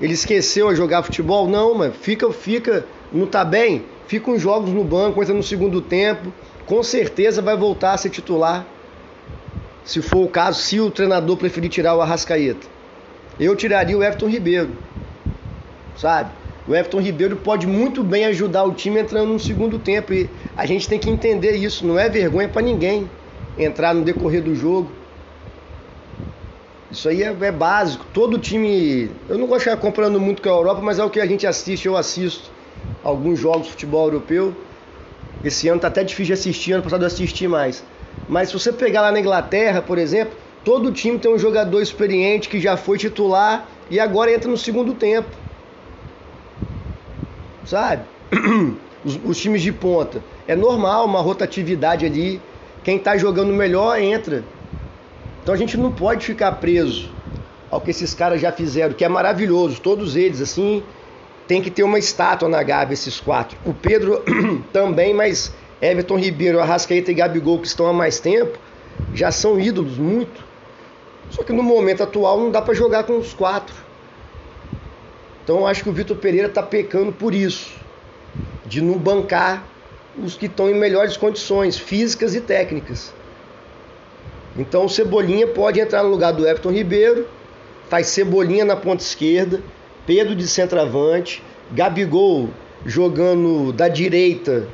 Ele 0.00 0.12
esqueceu 0.12 0.68
a 0.68 0.74
jogar 0.74 1.02
futebol? 1.02 1.48
Não, 1.48 1.74
mas 1.74 1.94
fica, 1.96 2.30
fica, 2.30 2.84
não 3.12 3.26
tá 3.26 3.44
bem? 3.44 3.84
Fica 4.06 4.30
uns 4.30 4.42
jogos 4.42 4.70
no 4.70 4.84
banco, 4.84 5.22
entra 5.22 5.34
no 5.34 5.42
segundo 5.42 5.80
tempo, 5.80 6.32
com 6.66 6.82
certeza 6.82 7.40
vai 7.40 7.56
voltar 7.56 7.92
a 7.92 7.96
ser 7.96 8.10
titular. 8.10 8.66
Se 9.84 10.02
for 10.02 10.24
o 10.24 10.28
caso, 10.28 10.60
se 10.60 10.80
o 10.80 10.90
treinador 10.90 11.36
preferir 11.36 11.70
tirar 11.70 11.94
o 11.94 12.02
Arrascaeta. 12.02 12.66
Eu 13.38 13.54
tiraria 13.54 13.96
o 13.96 14.02
Everton 14.02 14.28
Ribeiro. 14.28 14.70
Sabe? 15.96 16.30
O 16.66 16.74
Everton 16.74 17.00
Ribeiro 17.00 17.36
pode 17.36 17.66
muito 17.66 18.02
bem 18.02 18.24
ajudar 18.26 18.64
o 18.64 18.72
time 18.72 19.00
entrando 19.00 19.32
no 19.32 19.38
segundo 19.38 19.78
tempo. 19.78 20.12
E 20.12 20.28
a 20.56 20.66
gente 20.66 20.88
tem 20.88 20.98
que 20.98 21.08
entender 21.08 21.52
isso. 21.52 21.86
Não 21.86 21.96
é 21.98 22.08
vergonha 22.08 22.48
para 22.48 22.62
ninguém 22.62 23.08
entrar 23.56 23.94
no 23.94 24.02
decorrer 24.02 24.42
do 24.42 24.54
jogo. 24.54 24.90
Isso 26.90 27.08
aí 27.08 27.22
é, 27.22 27.36
é, 27.40 27.52
básico. 27.52 28.04
Todo 28.12 28.38
time. 28.38 29.10
Eu 29.28 29.38
não 29.38 29.46
gosto 29.46 29.58
de 29.58 29.70
ficar 29.70 29.76
comprando 29.76 30.18
muito 30.18 30.42
com 30.42 30.48
a 30.48 30.52
Europa, 30.52 30.80
mas 30.82 30.98
é 30.98 31.04
o 31.04 31.10
que 31.10 31.20
a 31.20 31.26
gente 31.26 31.46
assiste. 31.46 31.86
Eu 31.86 31.96
assisto 31.96 32.50
alguns 33.04 33.38
jogos 33.38 33.66
de 33.66 33.70
futebol 33.70 34.06
europeu. 34.06 34.52
Esse 35.46 35.68
ano 35.68 35.80
tá 35.80 35.86
até 35.86 36.02
difícil 36.02 36.26
de 36.26 36.32
assistir, 36.32 36.72
ano 36.72 36.82
passado 36.82 37.02
eu 37.02 37.06
assisti 37.06 37.46
mais. 37.46 37.84
Mas 38.28 38.48
se 38.48 38.54
você 38.54 38.72
pegar 38.72 39.02
lá 39.02 39.12
na 39.12 39.20
Inglaterra, 39.20 39.80
por 39.80 39.96
exemplo, 39.96 40.36
todo 40.64 40.90
time 40.90 41.20
tem 41.20 41.32
um 41.32 41.38
jogador 41.38 41.80
experiente 41.80 42.48
que 42.48 42.58
já 42.58 42.76
foi 42.76 42.98
titular 42.98 43.68
e 43.88 44.00
agora 44.00 44.32
entra 44.32 44.50
no 44.50 44.58
segundo 44.58 44.92
tempo. 44.92 45.28
Sabe? 47.64 48.02
Os, 49.04 49.20
os 49.24 49.38
times 49.38 49.62
de 49.62 49.70
ponta. 49.70 50.20
É 50.48 50.56
normal 50.56 51.04
uma 51.04 51.20
rotatividade 51.20 52.04
ali. 52.04 52.40
Quem 52.82 52.96
está 52.96 53.16
jogando 53.16 53.52
melhor 53.52 54.00
entra. 54.00 54.42
Então 55.40 55.54
a 55.54 55.56
gente 55.56 55.76
não 55.76 55.92
pode 55.92 56.26
ficar 56.26 56.50
preso 56.52 57.08
ao 57.70 57.80
que 57.80 57.90
esses 57.90 58.14
caras 58.14 58.40
já 58.40 58.50
fizeram, 58.50 58.94
que 58.94 59.04
é 59.04 59.08
maravilhoso. 59.08 59.80
Todos 59.80 60.16
eles, 60.16 60.40
assim, 60.40 60.82
tem 61.46 61.62
que 61.62 61.70
ter 61.70 61.82
uma 61.82 61.98
estátua 61.98 62.48
na 62.48 62.62
Gávea, 62.62 62.94
esses 62.94 63.20
quatro. 63.20 63.56
O 63.64 63.72
Pedro 63.72 64.22
também, 64.72 65.14
mas 65.14 65.52
Everton 65.80 66.18
Ribeiro, 66.18 66.60
Arrascaeta 66.60 67.10
e 67.10 67.14
Gabigol, 67.14 67.58
que 67.60 67.66
estão 67.66 67.86
há 67.86 67.92
mais 67.92 68.18
tempo, 68.18 68.58
já 69.14 69.30
são 69.30 69.60
ídolos 69.60 69.98
muito. 69.98 70.44
Só 71.30 71.42
que 71.42 71.52
no 71.52 71.62
momento 71.62 72.02
atual 72.02 72.40
não 72.40 72.50
dá 72.50 72.62
para 72.62 72.74
jogar 72.74 73.04
com 73.04 73.18
os 73.18 73.32
quatro. 73.34 73.74
Então 75.44 75.58
eu 75.58 75.66
acho 75.66 75.82
que 75.82 75.88
o 75.88 75.92
Vitor 75.92 76.16
Pereira 76.16 76.48
está 76.48 76.62
pecando 76.62 77.12
por 77.12 77.32
isso, 77.32 77.72
de 78.64 78.80
não 78.80 78.98
bancar 78.98 79.64
os 80.20 80.34
que 80.34 80.46
estão 80.46 80.68
em 80.68 80.74
melhores 80.74 81.16
condições 81.16 81.78
físicas 81.78 82.34
e 82.34 82.40
técnicas. 82.40 83.12
Então 84.56 84.86
o 84.86 84.88
Cebolinha 84.88 85.46
pode 85.46 85.78
entrar 85.78 86.02
no 86.02 86.08
lugar 86.08 86.32
do 86.32 86.46
Everton 86.46 86.70
Ribeiro, 86.70 87.28
faz 87.88 88.08
Cebolinha 88.08 88.64
na 88.64 88.74
ponta 88.74 89.02
esquerda, 89.02 89.62
Pedro 90.06 90.36
de 90.36 90.46
centroavante, 90.46 91.42
Gabigol 91.72 92.48
jogando 92.84 93.72
da 93.72 93.88
direita 93.88 94.68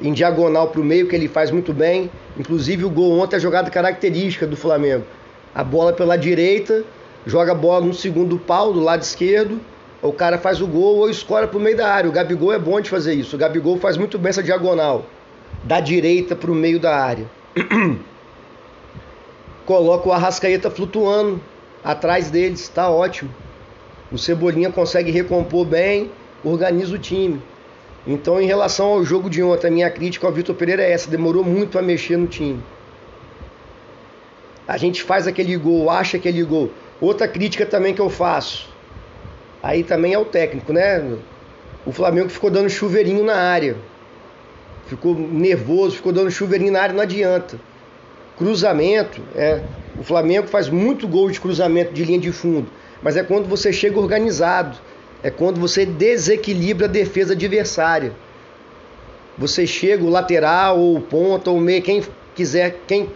em 0.00 0.12
diagonal 0.12 0.68
para 0.68 0.80
o 0.80 0.84
meio, 0.84 1.06
que 1.06 1.14
ele 1.14 1.28
faz 1.28 1.50
muito 1.50 1.72
bem. 1.72 2.10
Inclusive 2.38 2.84
o 2.84 2.90
gol 2.90 3.18
ontem 3.18 3.36
é 3.36 3.40
jogada 3.40 3.70
característica 3.70 4.46
do 4.46 4.56
Flamengo. 4.56 5.04
A 5.54 5.62
bola 5.62 5.92
pela 5.92 6.16
direita, 6.16 6.84
joga 7.26 7.52
a 7.52 7.54
bola 7.54 7.84
no 7.84 7.92
segundo 7.92 8.38
pau 8.38 8.72
do 8.72 8.80
lado 8.80 9.02
esquerdo, 9.02 9.60
o 10.00 10.12
cara 10.12 10.38
faz 10.38 10.60
o 10.60 10.66
gol 10.66 10.98
ou 10.98 11.10
escora 11.10 11.46
para 11.48 11.58
o 11.58 11.60
meio 11.60 11.76
da 11.76 11.92
área. 11.92 12.08
O 12.08 12.12
Gabigol 12.12 12.52
é 12.52 12.58
bom 12.58 12.80
de 12.80 12.88
fazer 12.88 13.14
isso. 13.14 13.34
O 13.36 13.38
Gabigol 13.38 13.78
faz 13.78 13.96
muito 13.96 14.18
bem 14.18 14.30
essa 14.30 14.42
diagonal, 14.42 15.04
da 15.64 15.80
direita 15.80 16.36
para 16.36 16.50
o 16.50 16.54
meio 16.54 16.78
da 16.78 16.96
área. 16.96 17.26
Coloca 19.66 20.08
o 20.08 20.12
Arrascaeta 20.12 20.70
flutuando 20.70 21.40
atrás 21.84 22.30
deles, 22.30 22.60
está 22.60 22.88
ótimo. 22.88 23.30
O 24.10 24.16
Cebolinha 24.16 24.70
consegue 24.70 25.10
recompor 25.10 25.66
bem, 25.66 26.10
organiza 26.42 26.94
o 26.94 26.98
time. 26.98 27.42
Então, 28.06 28.40
em 28.40 28.46
relação 28.46 28.86
ao 28.86 29.04
jogo 29.04 29.28
de 29.28 29.42
ontem, 29.42 29.66
a 29.66 29.70
minha 29.70 29.90
crítica 29.90 30.26
ao 30.26 30.32
Vitor 30.32 30.54
Pereira 30.54 30.82
é 30.82 30.92
essa: 30.92 31.10
demorou 31.10 31.44
muito 31.44 31.78
a 31.78 31.82
mexer 31.82 32.16
no 32.16 32.26
time. 32.26 32.62
A 34.66 34.76
gente 34.76 35.02
faz 35.02 35.26
aquele 35.26 35.56
gol, 35.56 35.90
acha 35.90 36.16
aquele 36.16 36.42
gol. 36.42 36.70
Outra 37.00 37.28
crítica 37.28 37.64
também 37.64 37.94
que 37.94 38.00
eu 38.00 38.10
faço, 38.10 38.68
aí 39.62 39.84
também 39.84 40.14
é 40.14 40.18
o 40.18 40.24
técnico, 40.24 40.72
né? 40.72 41.16
O 41.86 41.92
Flamengo 41.92 42.28
ficou 42.28 42.50
dando 42.50 42.68
chuveirinho 42.68 43.24
na 43.24 43.36
área. 43.36 43.76
Ficou 44.86 45.14
nervoso, 45.14 45.96
ficou 45.96 46.12
dando 46.12 46.30
chuveirinho 46.30 46.72
na 46.72 46.80
área, 46.80 46.94
não 46.94 47.02
adianta. 47.02 47.60
Cruzamento, 48.36 49.20
é, 49.34 49.62
o 49.98 50.02
Flamengo 50.02 50.48
faz 50.48 50.68
muito 50.68 51.06
gol 51.06 51.30
de 51.30 51.40
cruzamento 51.40 51.92
de 51.92 52.04
linha 52.04 52.18
de 52.18 52.32
fundo, 52.32 52.68
mas 53.02 53.16
é 53.16 53.22
quando 53.22 53.48
você 53.48 53.72
chega 53.72 53.98
organizado. 53.98 54.76
É 55.22 55.30
quando 55.30 55.58
você 55.58 55.84
desequilibra 55.84 56.86
a 56.86 56.88
defesa 56.88 57.32
adversária. 57.32 58.12
Você 59.36 59.66
chega 59.66 60.04
o 60.04 60.08
lateral 60.08 60.78
ou 60.78 60.96
o 60.96 61.00
ponta 61.00 61.50
ou 61.50 61.58
o 61.58 61.60
meio, 61.60 61.82
quem 61.82 62.02
quiser, 62.34 62.82
quem, 62.86 63.10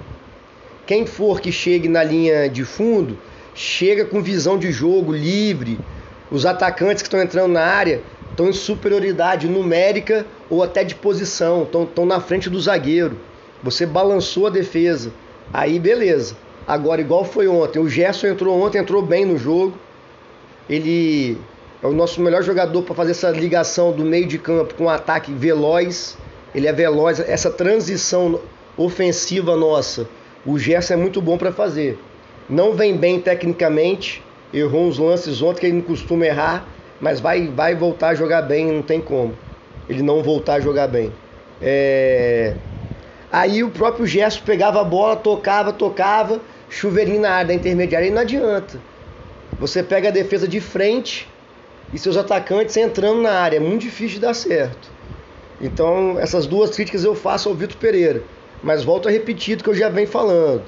quem 0.87 1.07
for 1.07 1.41
que 1.41 1.53
chegue 1.53 1.89
na 1.89 2.03
linha 2.03 2.49
de 2.49 2.65
fundo, 2.65 3.19
chega 3.55 4.05
com 4.05 4.23
visão 4.23 4.59
de 4.59 4.73
jogo 4.73 5.13
livre. 5.13 5.79
Os 6.31 6.47
atacantes 6.47 7.03
que 7.03 7.09
estão 7.09 7.21
entrando 7.21 7.53
na 7.53 7.63
área 7.63 8.01
estão 8.31 8.49
em 8.49 8.53
superioridade 8.53 9.49
numérica 9.49 10.27
ou 10.49 10.63
até 10.63 10.83
de 10.83 10.95
posição, 10.95 11.63
estão, 11.65 11.85
estão 11.85 12.07
na 12.07 12.21
frente 12.21 12.49
do 12.49 12.61
zagueiro. 12.61 13.19
Você 13.63 13.87
balançou 13.87 14.47
a 14.47 14.51
defesa. 14.51 15.13
Aí 15.53 15.79
beleza. 15.79 16.37
Agora, 16.67 17.01
igual 17.01 17.25
foi 17.25 17.49
ontem, 17.49 17.79
o 17.79 17.89
Gerson 17.89 18.29
entrou 18.29 18.61
ontem, 18.63 18.79
entrou 18.79 19.03
bem 19.03 19.25
no 19.25 19.37
jogo. 19.37 19.77
Ele 20.69 21.37
é 21.83 21.87
o 21.87 21.93
nosso 21.93 22.21
melhor 22.21 22.43
jogador 22.43 22.83
para 22.83 22.95
fazer 22.95 23.11
essa 23.11 23.31
ligação 23.31 23.91
do 23.93 24.05
meio 24.05 24.27
de 24.27 24.39
campo 24.39 24.75
com 24.75 24.85
um 24.85 24.89
ataque 24.89 25.33
veloz. 25.33 26.17
Ele 26.55 26.69
é 26.69 26.73
veloz, 26.73 27.19
essa 27.19 27.51
transição 27.51 28.41
ofensiva 28.77 29.57
nossa. 29.57 30.09
O 30.47 30.59
Gerson 30.59 30.95
é 30.95 30.97
muito 30.97 31.21
bom 31.21 31.37
para 31.37 31.53
fazer. 31.53 31.99
Não 32.49 32.73
vem 32.75 32.97
bem 32.97 33.21
tecnicamente, 33.21 34.23
errou 34.53 34.87
uns 34.87 34.99
lances 34.99 35.43
ontem 35.43 35.61
que 35.61 35.67
ele 35.67 35.77
não 35.77 35.83
costuma 35.83 36.27
errar, 36.27 36.67
mas 37.01 37.21
vai, 37.21 37.49
vai 37.49 37.75
voltar 37.75 38.09
a 38.09 38.15
jogar 38.15 38.43
bem, 38.43 38.67
não 38.67 38.83
tem 38.83 39.01
como. 39.01 39.37
Ele 39.89 40.03
não 40.03 40.23
voltar 40.23 40.55
a 40.55 40.61
jogar 40.61 40.87
bem. 40.87 41.13
É... 41.61 42.55
Aí 43.31 43.65
o 43.65 43.71
próprio 43.71 44.07
Gerson 44.07 44.43
pegava 44.45 44.81
a 44.81 44.85
bola, 44.85 45.17
tocava, 45.17 45.73
tocava, 45.73 46.41
chuveirinho 46.73 47.21
na 47.21 47.31
área 47.31 47.49
da 47.49 47.55
intermediária 47.55 48.07
e 48.07 48.11
não 48.11 48.23
adianta. 48.23 48.81
Você 49.61 49.83
pega 49.83 50.09
a 50.09 50.11
defesa 50.11 50.49
de 50.49 50.61
frente 50.61 51.29
e 51.93 51.99
seus 51.99 52.17
atacantes 52.17 52.77
entrando 52.77 53.21
na 53.21 53.33
área. 53.33 53.59
É 53.59 53.61
muito 53.61 53.83
difícil 53.83 54.15
de 54.15 54.21
dar 54.21 54.35
certo. 54.35 54.91
Então, 55.61 56.19
essas 56.19 56.47
duas 56.47 56.71
críticas 56.71 57.05
eu 57.05 57.15
faço 57.15 57.49
ao 57.49 57.55
Vitor 57.55 57.77
Pereira. 57.77 58.23
Mas 58.63 58.83
volto 58.83 59.07
a 59.07 59.11
repetir 59.11 59.59
o 59.59 59.63
que 59.63 59.69
eu 59.69 59.75
já 59.75 59.89
venho 59.89 60.09
falando. 60.09 60.65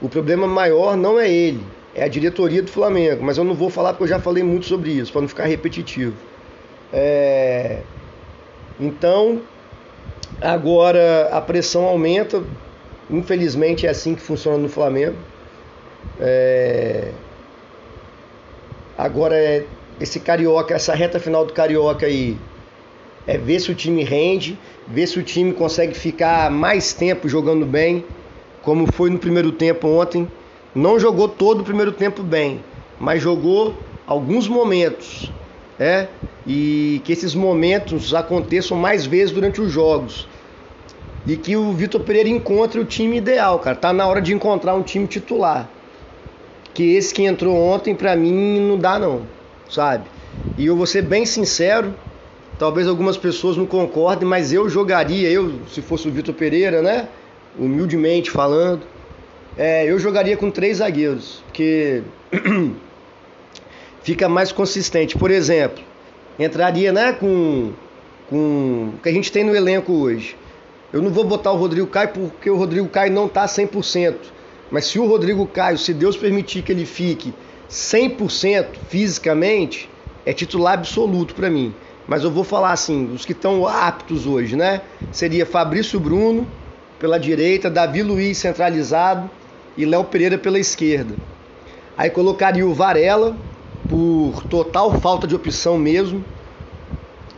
O 0.00 0.08
problema 0.08 0.46
maior 0.46 0.96
não 0.96 1.18
é 1.18 1.28
ele, 1.28 1.62
é 1.94 2.04
a 2.04 2.08
diretoria 2.08 2.62
do 2.62 2.70
Flamengo. 2.70 3.22
Mas 3.24 3.36
eu 3.36 3.44
não 3.44 3.54
vou 3.54 3.68
falar 3.68 3.92
porque 3.92 4.04
eu 4.04 4.08
já 4.08 4.20
falei 4.20 4.44
muito 4.44 4.66
sobre 4.66 4.92
isso, 4.92 5.10
para 5.10 5.20
não 5.20 5.28
ficar 5.28 5.46
repetitivo. 5.46 6.14
É... 6.92 7.80
Então, 8.78 9.42
agora 10.40 11.28
a 11.32 11.40
pressão 11.40 11.84
aumenta. 11.84 12.42
Infelizmente 13.10 13.86
é 13.86 13.90
assim 13.90 14.14
que 14.14 14.22
funciona 14.22 14.56
no 14.56 14.68
Flamengo. 14.68 15.16
É... 16.18 17.12
Agora 18.96 19.36
é 19.36 19.64
esse 20.00 20.20
carioca, 20.20 20.74
essa 20.74 20.94
reta 20.94 21.20
final 21.20 21.44
do 21.44 21.52
carioca 21.52 22.06
aí, 22.06 22.38
é 23.26 23.36
ver 23.36 23.60
se 23.60 23.70
o 23.70 23.74
time 23.74 24.02
rende, 24.02 24.58
ver 24.88 25.06
se 25.06 25.18
o 25.18 25.22
time 25.22 25.52
consegue 25.52 25.94
ficar 25.94 26.50
mais 26.50 26.92
tempo 26.92 27.28
jogando 27.28 27.66
bem, 27.66 28.04
como 28.62 28.90
foi 28.90 29.10
no 29.10 29.18
primeiro 29.18 29.52
tempo 29.52 29.88
ontem. 29.88 30.28
Não 30.74 30.98
jogou 30.98 31.28
todo 31.28 31.60
o 31.60 31.64
primeiro 31.64 31.92
tempo 31.92 32.22
bem, 32.22 32.62
mas 32.98 33.22
jogou 33.22 33.74
alguns 34.06 34.48
momentos, 34.48 35.32
é? 35.78 36.08
E 36.46 37.00
que 37.04 37.12
esses 37.12 37.34
momentos 37.34 38.14
aconteçam 38.14 38.76
mais 38.76 39.04
vezes 39.04 39.32
durante 39.32 39.60
os 39.60 39.70
jogos. 39.70 40.28
E 41.26 41.36
que 41.36 41.56
o 41.56 41.72
Vitor 41.72 42.00
Pereira 42.00 42.28
encontre 42.28 42.80
o 42.80 42.84
time 42.84 43.18
ideal, 43.18 43.58
cara. 43.58 43.76
Tá 43.76 43.92
na 43.92 44.06
hora 44.06 44.22
de 44.22 44.32
encontrar 44.32 44.74
um 44.74 44.82
time 44.82 45.06
titular. 45.06 45.68
Que 46.74 46.94
esse 46.94 47.12
que 47.12 47.22
entrou 47.24 47.56
ontem, 47.56 47.94
para 47.94 48.14
mim, 48.14 48.60
não 48.60 48.78
dá 48.78 48.98
não 48.98 49.26
sabe? 49.70 50.04
E 50.58 50.66
eu 50.66 50.76
vou 50.76 50.86
ser 50.86 51.02
bem 51.02 51.24
sincero, 51.24 51.94
talvez 52.58 52.86
algumas 52.86 53.16
pessoas 53.16 53.56
não 53.56 53.66
concordem, 53.66 54.28
mas 54.28 54.52
eu 54.52 54.68
jogaria, 54.68 55.30
eu, 55.30 55.60
se 55.68 55.80
fosse 55.80 56.08
o 56.08 56.10
Vitor 56.10 56.34
Pereira, 56.34 56.82
né? 56.82 57.08
Humildemente 57.58 58.30
falando, 58.30 58.82
é, 59.56 59.90
eu 59.90 59.98
jogaria 59.98 60.36
com 60.36 60.50
três 60.50 60.78
zagueiros, 60.78 61.42
porque 61.46 62.02
fica 64.02 64.28
mais 64.28 64.52
consistente. 64.52 65.16
Por 65.16 65.30
exemplo, 65.30 65.82
entraria 66.38 66.92
né, 66.92 67.12
com, 67.12 67.72
com 68.28 68.92
o 68.94 69.02
que 69.02 69.08
a 69.08 69.12
gente 69.12 69.32
tem 69.32 69.44
no 69.44 69.54
elenco 69.54 69.92
hoje. 69.92 70.36
Eu 70.92 71.00
não 71.00 71.10
vou 71.10 71.24
botar 71.24 71.52
o 71.52 71.56
Rodrigo 71.56 71.86
Caio 71.86 72.08
porque 72.08 72.50
o 72.50 72.56
Rodrigo 72.56 72.88
Caio 72.88 73.12
não 73.12 73.26
está 73.26 73.46
100%. 73.46 74.14
Mas 74.70 74.86
se 74.86 74.98
o 74.98 75.06
Rodrigo 75.06 75.46
Caio, 75.46 75.78
se 75.78 75.92
Deus 75.92 76.16
permitir 76.16 76.62
que 76.62 76.70
ele 76.70 76.86
fique 76.86 77.34
100% 77.68 78.66
fisicamente, 78.88 79.88
é 80.24 80.32
titular 80.32 80.74
absoluto 80.74 81.34
para 81.34 81.50
mim. 81.50 81.74
Mas 82.06 82.24
eu 82.24 82.30
vou 82.30 82.44
falar 82.44 82.72
assim, 82.72 83.12
os 83.14 83.24
que 83.24 83.32
estão 83.32 83.66
aptos 83.66 84.26
hoje, 84.26 84.56
né? 84.56 84.80
Seria 85.12 85.46
Fabrício 85.46 85.98
Bruno 85.98 86.46
pela 86.98 87.18
direita, 87.18 87.70
Davi 87.70 88.02
Luiz 88.02 88.38
centralizado 88.38 89.30
e 89.76 89.84
Léo 89.84 90.04
Pereira 90.04 90.36
pela 90.36 90.58
esquerda. 90.58 91.14
Aí 91.96 92.10
colocaria 92.10 92.66
o 92.66 92.74
Varela 92.74 93.36
por 93.88 94.44
total 94.48 94.98
falta 95.00 95.26
de 95.26 95.34
opção 95.34 95.78
mesmo. 95.78 96.24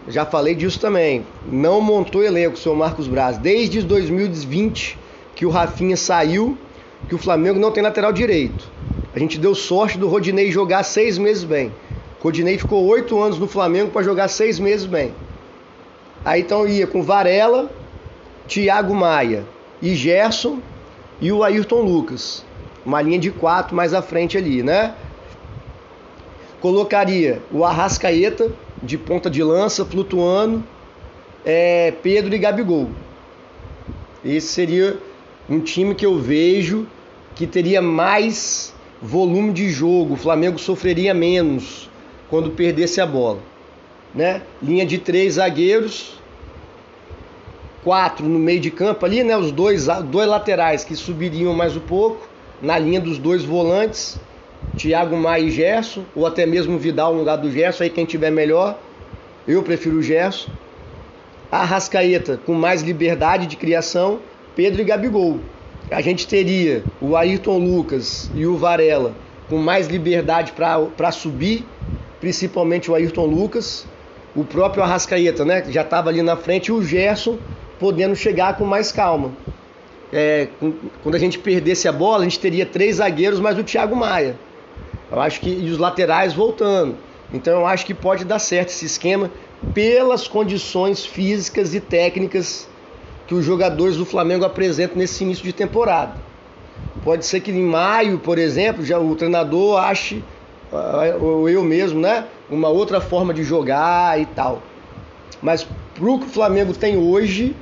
Já 0.09 0.27
falei 0.27 0.55
disso 0.55 0.81
também. 0.81 1.25
Não 1.47 1.81
montou 1.81 2.23
elenco, 2.23 2.57
seu 2.57 2.75
Marcos 2.75 3.07
Braz. 3.07 3.39
Desde 3.39 3.83
2020 3.83 4.99
que 5.35 5.47
o 5.47 5.51
Rafinha 5.51 5.97
saiu, 5.97 6.57
que 7.09 7.15
o 7.15 7.19
Flamengo 7.19 7.59
não 7.59 7.71
tem 7.71 7.83
lateral 7.83 8.13
direito. 8.13 8.71
A 9.15 9.19
gente 9.19 9.39
deu 9.39 9.55
sorte 9.55 9.99
do 9.99 10.09
Rodinei 10.09 10.51
jogar 10.51 10.83
seis 10.83 11.19
meses 11.19 11.45
bem. 11.45 11.73
Rodinei 12.21 12.57
ficou 12.57 12.87
oito 12.87 13.21
anos 13.21 13.39
no 13.39 13.49
Flamengo 13.49 13.91
para 13.91 14.03
jogar 14.03 14.29
seis 14.29 14.59
meses 14.59 14.87
bem. 14.87 15.13
Aí 16.25 16.41
então 16.41 16.67
ia 16.67 16.87
com 16.87 17.03
Varela, 17.03 17.71
Thiago 18.47 18.95
Maia 18.95 19.45
e 19.81 19.95
Gerson 19.95 20.61
e 21.21 21.33
o 21.33 21.43
Ayrton 21.43 21.83
Lucas. 21.83 22.45
Uma 22.87 23.03
linha 23.03 23.19
de 23.19 23.31
quatro 23.31 23.75
mais 23.75 23.93
à 23.93 24.01
frente 24.01 24.39
ali, 24.39 24.63
né? 24.63 24.95
Colocaria 26.61 27.43
o 27.51 27.65
Arrascaeta 27.65 28.53
de 28.83 28.97
ponta 28.97 29.29
de 29.29 29.43
lança, 29.43 29.85
flutuando, 29.85 30.63
é, 31.45 31.93
Pedro 32.03 32.35
e 32.35 32.39
Gabigol. 32.39 32.89
Esse 34.25 34.49
seria 34.49 34.97
um 35.53 35.61
time 35.61 35.95
que 35.95 36.07
eu 36.07 36.19
vejo 36.19 36.87
que 37.35 37.47
teria 37.47 37.83
mais 37.83 38.75
volume 39.03 39.53
de 39.53 39.69
jogo, 39.69 40.15
o 40.15 40.17
Flamengo 40.17 40.59
sofreria 40.59 41.13
menos 41.13 41.91
quando 42.31 42.53
perdesse 42.53 43.03
a 43.03 43.07
bola. 43.07 43.41
Né? 44.15 44.41
Linha 44.63 44.87
de 44.87 44.97
três 44.97 45.35
zagueiros, 45.35 46.19
quatro 47.85 48.27
no 48.27 48.39
meio 48.39 48.61
de 48.61 48.71
campo 48.71 49.05
ali, 49.05 49.23
né? 49.23 49.37
Os 49.37 49.53
dois, 49.53 49.87
dois 50.05 50.27
laterais 50.27 50.85
que 50.85 50.97
subiriam 50.97 51.53
mais 51.53 51.77
um 51.77 51.81
pouco, 51.81 52.27
na 52.63 52.79
linha 52.79 53.01
dos 53.01 53.19
dois 53.19 53.45
volantes, 53.45 54.19
Thiago 54.77 55.17
Maia 55.17 55.43
e 55.43 55.51
Gerson, 55.51 56.05
ou 56.17 56.27
até 56.27 56.47
mesmo 56.47 56.79
Vidal 56.79 57.13
no 57.13 57.19
lugar 57.19 57.37
do 57.37 57.51
Gerson, 57.51 57.85
aí 57.85 57.91
quem 57.91 58.07
tiver 58.07 58.31
melhor. 58.31 58.79
Eu 59.47 59.63
prefiro 59.63 59.97
o 59.97 60.03
Gerson. 60.03 60.49
Arrascaeta 61.51 62.41
com 62.47 62.55
mais 62.55 62.81
liberdade 62.81 63.47
de 63.47 63.57
criação, 63.57 64.21
Pedro 64.55 64.83
e 64.83 64.85
Gabigol. 64.85 65.41
A 65.91 66.01
gente 66.01 66.27
teria 66.27 66.83
o 67.01 67.17
Ayrton 67.17 67.59
Lucas 67.59 68.31
e 68.35 68.47
o 68.47 68.57
Varela 68.57 69.15
com 69.49 69.59
mais 69.59 69.89
liberdade 69.89 70.53
para 70.53 71.13
subir, 71.13 71.67
principalmente 72.21 72.91
o 72.91 72.95
Ayrton 72.95 73.27
Lucas. 73.27 73.87
O 74.35 74.45
próprio 74.45 74.83
Arrascaeta, 74.83 75.45
né, 75.45 75.63
já 75.69 75.83
estava 75.83 76.09
ali 76.09 76.23
na 76.23 76.37
frente, 76.37 76.69
e 76.69 76.73
o 76.73 76.83
Gerson 76.83 77.39
podendo 77.79 78.17
chegar 78.17 78.57
com 78.57 78.65
mais 78.65 78.91
calma. 78.91 79.33
É, 80.11 80.49
quando 81.03 81.15
a 81.15 81.19
gente 81.19 81.39
perdesse 81.39 81.89
a 81.89 81.93
bola, 81.93 82.21
a 82.21 82.25
gente 82.25 82.39
teria 82.39 82.65
três 82.65 82.97
zagueiros 82.97 83.41
mais 83.41 83.59
o 83.59 83.65
Thiago 83.65 83.95
Maia. 83.97 84.37
Eu 85.11 85.21
acho 85.21 85.41
que 85.41 85.51
e 85.51 85.69
os 85.69 85.79
laterais 85.79 86.33
voltando. 86.33 86.97
Então 87.33 87.61
eu 87.61 87.67
acho 87.67 87.85
que 87.85 87.93
pode 87.93 88.25
dar 88.25 88.39
certo 88.39 88.69
esse 88.69 88.87
esquema 88.87 89.31
pelas 89.75 90.27
condições 90.27 91.05
físicas 91.05 91.75
e 91.75 91.81
técnicas 91.81 92.69
que 93.33 93.39
os 93.39 93.47
jogadores 93.47 93.97
do 93.97 94.05
Flamengo 94.05 94.45
apresentam 94.45 94.99
nesse 94.99 95.25
início 95.25 95.43
de 95.43 95.55
temporada. 95.55 96.17
Pode 97.03 97.25
ser 97.25 97.41
que 97.41 97.51
em 97.51 97.63
maio, 97.63 98.19
por 98.19 98.39
exemplo, 98.39 98.85
já 98.85 98.99
o 98.99 99.17
treinador 99.17 99.79
ache, 99.79 100.23
ou 101.19 101.49
eu 101.49 101.65
mesmo, 101.65 101.99
né, 101.99 102.27
uma 102.51 102.69
outra 102.69 103.01
forma 103.01 103.33
de 103.33 103.43
jogar 103.43 104.21
e 104.21 104.27
tal. 104.27 104.63
Mas 105.41 105.67
pro 105.95 106.19
que 106.19 106.27
o 106.27 106.29
Flamengo 106.29 106.75
tem 106.75 106.99
hoje, 106.99 107.57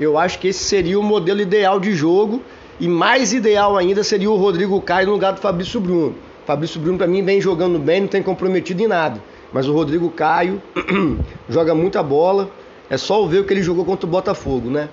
eu 0.00 0.18
acho 0.18 0.40
que 0.40 0.48
esse 0.48 0.64
seria 0.64 0.98
o 0.98 1.02
modelo 1.02 1.40
ideal 1.40 1.78
de 1.78 1.92
jogo 1.92 2.42
e 2.80 2.88
mais 2.88 3.32
ideal 3.32 3.76
ainda 3.76 4.02
seria 4.02 4.28
o 4.28 4.36
Rodrigo 4.36 4.80
Caio 4.80 5.06
no 5.06 5.12
lugar 5.12 5.32
do 5.32 5.40
Fabrício 5.40 5.78
Bruno. 5.80 6.16
Fabrício 6.44 6.80
Bruno 6.80 6.98
para 6.98 7.06
mim 7.06 7.22
vem 7.22 7.40
jogando 7.40 7.78
bem, 7.78 8.00
não 8.00 8.08
tem 8.08 8.20
comprometido 8.20 8.82
em 8.82 8.88
nada. 8.88 9.22
Mas 9.52 9.68
o 9.68 9.72
Rodrigo 9.72 10.10
Caio 10.10 10.60
joga 11.48 11.72
muita 11.72 12.02
bola. 12.02 12.50
É 12.90 12.98
só 12.98 13.24
ver 13.26 13.38
o 13.38 13.44
que 13.44 13.54
ele 13.54 13.62
jogou 13.62 13.84
contra 13.84 14.06
o 14.06 14.10
Botafogo, 14.10 14.68
né? 14.68 14.90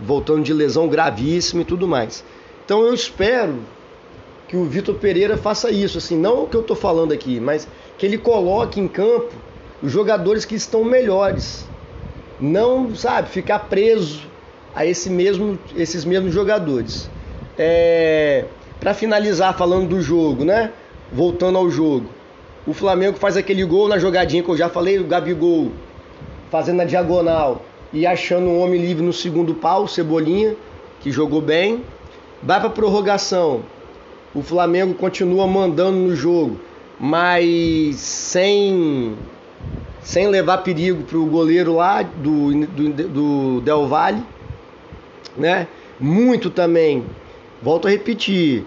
Voltando 0.00 0.42
de 0.42 0.52
lesão 0.52 0.88
gravíssima 0.88 1.62
e 1.62 1.64
tudo 1.64 1.86
mais. 1.86 2.24
Então 2.64 2.86
eu 2.86 2.94
espero 2.94 3.58
que 4.48 4.56
o 4.56 4.64
Vitor 4.64 4.94
Pereira 4.96 5.36
faça 5.36 5.70
isso, 5.70 5.98
assim, 5.98 6.16
não 6.16 6.44
o 6.44 6.46
que 6.46 6.56
eu 6.56 6.60
estou 6.60 6.76
falando 6.76 7.12
aqui, 7.12 7.40
mas 7.40 7.66
que 7.98 8.06
ele 8.06 8.18
coloque 8.18 8.80
em 8.80 8.88
campo 8.88 9.32
os 9.82 9.90
jogadores 9.90 10.44
que 10.44 10.54
estão 10.54 10.84
melhores 10.84 11.66
não, 12.40 12.94
sabe, 12.94 13.28
ficar 13.28 13.60
preso 13.60 14.22
a 14.74 14.84
esse 14.84 15.08
mesmo, 15.08 15.58
esses 15.76 16.04
mesmos 16.04 16.34
jogadores. 16.34 17.08
É, 17.58 18.46
Para 18.80 18.94
finalizar, 18.94 19.56
falando 19.56 19.88
do 19.88 20.00
jogo, 20.00 20.44
né? 20.44 20.72
Voltando 21.12 21.56
ao 21.58 21.70
jogo. 21.70 22.06
O 22.66 22.72
Flamengo 22.72 23.18
faz 23.18 23.36
aquele 23.36 23.64
gol 23.64 23.88
na 23.88 23.98
jogadinha 23.98 24.42
que 24.42 24.48
eu 24.48 24.56
já 24.56 24.68
falei, 24.68 24.98
o 24.98 25.04
Gabigol 25.04 25.70
fazendo 26.50 26.80
a 26.82 26.84
diagonal 26.84 27.62
e 27.92 28.06
achando 28.06 28.46
um 28.46 28.60
homem 28.60 28.80
livre 28.80 29.04
no 29.04 29.12
segundo 29.12 29.54
pau, 29.54 29.86
Cebolinha, 29.86 30.56
que 31.00 31.10
jogou 31.10 31.40
bem. 31.40 31.82
Vai 32.42 32.60
para 32.60 32.70
prorrogação. 32.70 33.62
O 34.34 34.42
Flamengo 34.42 34.94
continua 34.94 35.46
mandando 35.46 35.98
no 35.98 36.16
jogo, 36.16 36.58
mas 36.98 37.96
sem 37.96 39.14
sem 40.02 40.26
levar 40.26 40.58
perigo 40.58 41.04
para 41.04 41.18
o 41.18 41.26
goleiro 41.26 41.76
lá 41.76 42.02
do, 42.02 42.66
do, 42.66 43.08
do 43.08 43.60
Del 43.60 43.86
Valle, 43.86 44.22
né? 45.36 45.68
Muito 46.00 46.50
também, 46.50 47.04
volto 47.62 47.86
a 47.86 47.90
repetir, 47.90 48.64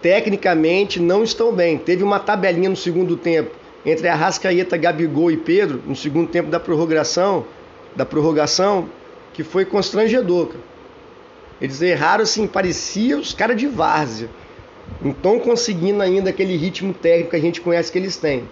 tecnicamente 0.00 1.00
não 1.00 1.24
estão 1.24 1.52
bem. 1.52 1.76
Teve 1.76 2.04
uma 2.04 2.20
tabelinha 2.20 2.68
no 2.68 2.76
segundo 2.76 3.16
tempo 3.16 3.50
entre 3.84 4.06
Arrascaeta, 4.08 4.76
Gabigol 4.76 5.30
e 5.30 5.36
Pedro, 5.36 5.80
no 5.84 5.96
segundo 5.96 6.28
tempo 6.28 6.50
da 6.50 6.60
prorrogação, 6.60 7.44
da 7.94 8.04
prorrogação, 8.04 8.88
que 9.32 9.42
foi 9.42 9.64
constrangedor. 9.64 10.48
Cara. 10.48 10.60
Eles 11.60 11.82
erraram 11.82 12.22
assim, 12.22 12.46
parecia 12.46 13.18
os 13.18 13.34
caras 13.34 13.56
de 13.56 13.66
várzea. 13.66 14.28
Não 15.02 15.10
estão 15.10 15.38
conseguindo 15.38 16.02
ainda 16.02 16.30
aquele 16.30 16.56
ritmo 16.56 16.94
técnico 16.94 17.30
que 17.30 17.36
a 17.36 17.40
gente 17.40 17.60
conhece 17.60 17.90
que 17.90 17.98
eles 17.98 18.16
têm. 18.16 18.44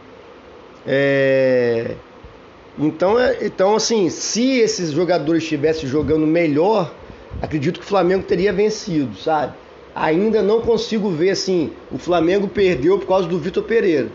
É... 0.87 1.95
Então, 2.79 3.19
é, 3.19 3.39
então, 3.41 3.75
assim, 3.75 4.11
se 4.11 4.59
esses 4.59 4.91
jogadores 4.91 5.43
estivessem 5.43 5.89
jogando 5.89 6.27
melhor, 6.27 6.93
acredito 7.41 7.81
que 7.81 7.87
o 7.87 7.89
Flamengo 7.89 8.25
teria 8.25 8.53
vencido, 8.53 9.17
sabe? 9.17 9.55
Ainda 9.95 10.43
não 10.43 10.61
consigo 10.61 11.09
ver 11.09 11.31
assim, 11.31 11.73
o 11.91 11.97
Flamengo 11.97 12.47
perdeu 12.47 12.99
por 12.99 13.07
causa 13.07 13.27
do 13.27 13.39
Vitor 13.39 13.63
Pereira. 13.63 14.09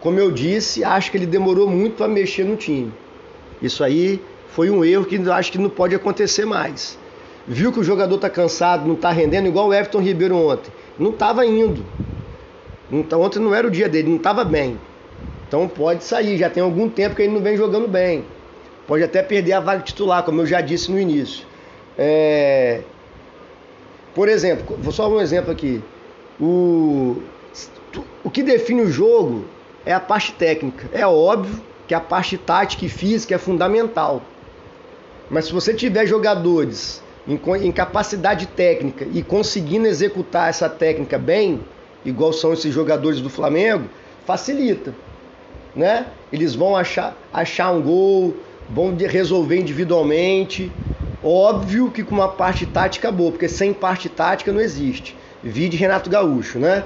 Como 0.00 0.18
eu 0.18 0.30
disse, 0.30 0.82
acho 0.82 1.10
que 1.10 1.18
ele 1.18 1.26
demorou 1.26 1.68
muito 1.68 1.96
para 1.96 2.08
mexer 2.08 2.44
no 2.44 2.56
time. 2.56 2.90
Isso 3.60 3.84
aí 3.84 4.22
foi 4.48 4.70
um 4.70 4.84
erro 4.84 5.04
que 5.04 5.16
acho 5.30 5.52
que 5.52 5.58
não 5.58 5.70
pode 5.70 5.94
acontecer 5.94 6.44
mais. 6.44 6.98
Viu 7.46 7.72
que 7.72 7.80
o 7.80 7.84
jogador 7.84 8.16
está 8.16 8.28
cansado, 8.28 8.86
não 8.86 8.94
está 8.94 9.10
rendendo, 9.10 9.48
igual 9.48 9.68
o 9.68 9.74
Everton 9.74 10.00
Ribeiro 10.00 10.36
ontem. 10.36 10.70
Não 10.98 11.10
estava 11.10 11.46
indo. 11.46 11.84
Ontem 12.90 13.38
não 13.38 13.54
era 13.54 13.66
o 13.66 13.70
dia 13.70 13.88
dele, 13.88 14.08
não 14.08 14.16
estava 14.16 14.44
bem. 14.44 14.78
Então 15.46 15.66
pode 15.66 16.04
sair, 16.04 16.36
já 16.36 16.50
tem 16.50 16.62
algum 16.62 16.88
tempo 16.88 17.16
que 17.16 17.22
ele 17.22 17.32
não 17.32 17.40
vem 17.40 17.56
jogando 17.56 17.88
bem. 17.88 18.24
Pode 18.86 19.02
até 19.02 19.22
perder 19.22 19.52
a 19.52 19.60
vaga 19.60 19.82
titular, 19.82 20.22
como 20.22 20.42
eu 20.42 20.46
já 20.46 20.60
disse 20.60 20.90
no 20.90 20.98
início. 20.98 21.46
É... 21.96 22.82
Por 24.14 24.28
exemplo, 24.28 24.76
vou 24.80 24.92
só 24.92 25.08
um 25.08 25.20
exemplo 25.20 25.50
aqui. 25.50 25.82
O... 26.40 27.22
o 28.24 28.30
que 28.30 28.42
define 28.42 28.82
o 28.82 28.90
jogo 28.90 29.44
é 29.86 29.92
a 29.92 30.00
parte 30.00 30.32
técnica. 30.32 30.88
É 30.92 31.06
óbvio 31.06 31.62
que 31.86 31.94
a 31.94 32.00
parte 32.00 32.36
tática 32.36 32.84
e 32.84 32.88
física 32.88 33.34
é 33.34 33.38
fundamental. 33.38 34.22
Mas 35.30 35.46
se 35.46 35.52
você 35.52 35.74
tiver 35.74 36.06
jogadores 36.06 37.02
em, 37.26 37.72
capacidade 37.72 38.46
técnica 38.46 39.06
e 39.12 39.22
conseguindo 39.22 39.86
executar 39.86 40.48
essa 40.48 40.68
técnica 40.68 41.18
bem, 41.18 41.60
igual 42.04 42.32
são 42.32 42.52
esses 42.52 42.72
jogadores 42.72 43.20
do 43.20 43.28
Flamengo, 43.28 43.88
facilita 44.24 44.94
né? 45.78 46.06
Eles 46.32 46.54
vão 46.54 46.76
achar, 46.76 47.16
achar 47.32 47.70
um 47.70 47.80
gol, 47.80 48.36
vão 48.68 48.94
resolver 48.96 49.58
individualmente. 49.58 50.72
Óbvio 51.22 51.90
que 51.90 52.02
com 52.02 52.14
uma 52.14 52.28
parte 52.28 52.66
tática 52.66 53.10
boa, 53.10 53.30
porque 53.30 53.48
sem 53.48 53.72
parte 53.72 54.08
tática 54.08 54.52
não 54.52 54.60
existe. 54.60 55.16
Vi 55.42 55.68
de 55.68 55.76
Renato 55.76 56.10
Gaúcho, 56.10 56.58
né? 56.58 56.84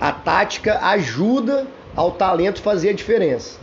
A 0.00 0.12
tática 0.12 0.78
ajuda 0.80 1.66
ao 1.94 2.12
talento 2.12 2.60
fazer 2.60 2.90
a 2.90 2.92
diferença. 2.92 3.58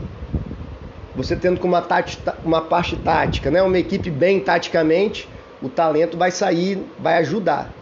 Você 1.18 1.36
tendo 1.36 1.60
com 1.60 1.68
uma, 1.68 1.84
uma 2.46 2.62
parte 2.62 2.96
tática, 2.96 3.50
né? 3.50 3.62
uma 3.64 3.78
equipe 3.80 4.12
bem 4.12 4.40
taticamente, 4.40 5.28
o 5.62 5.68
talento 5.68 6.16
vai 6.16 6.30
sair, 6.30 6.78
vai 7.00 7.18
ajudar. 7.18 7.74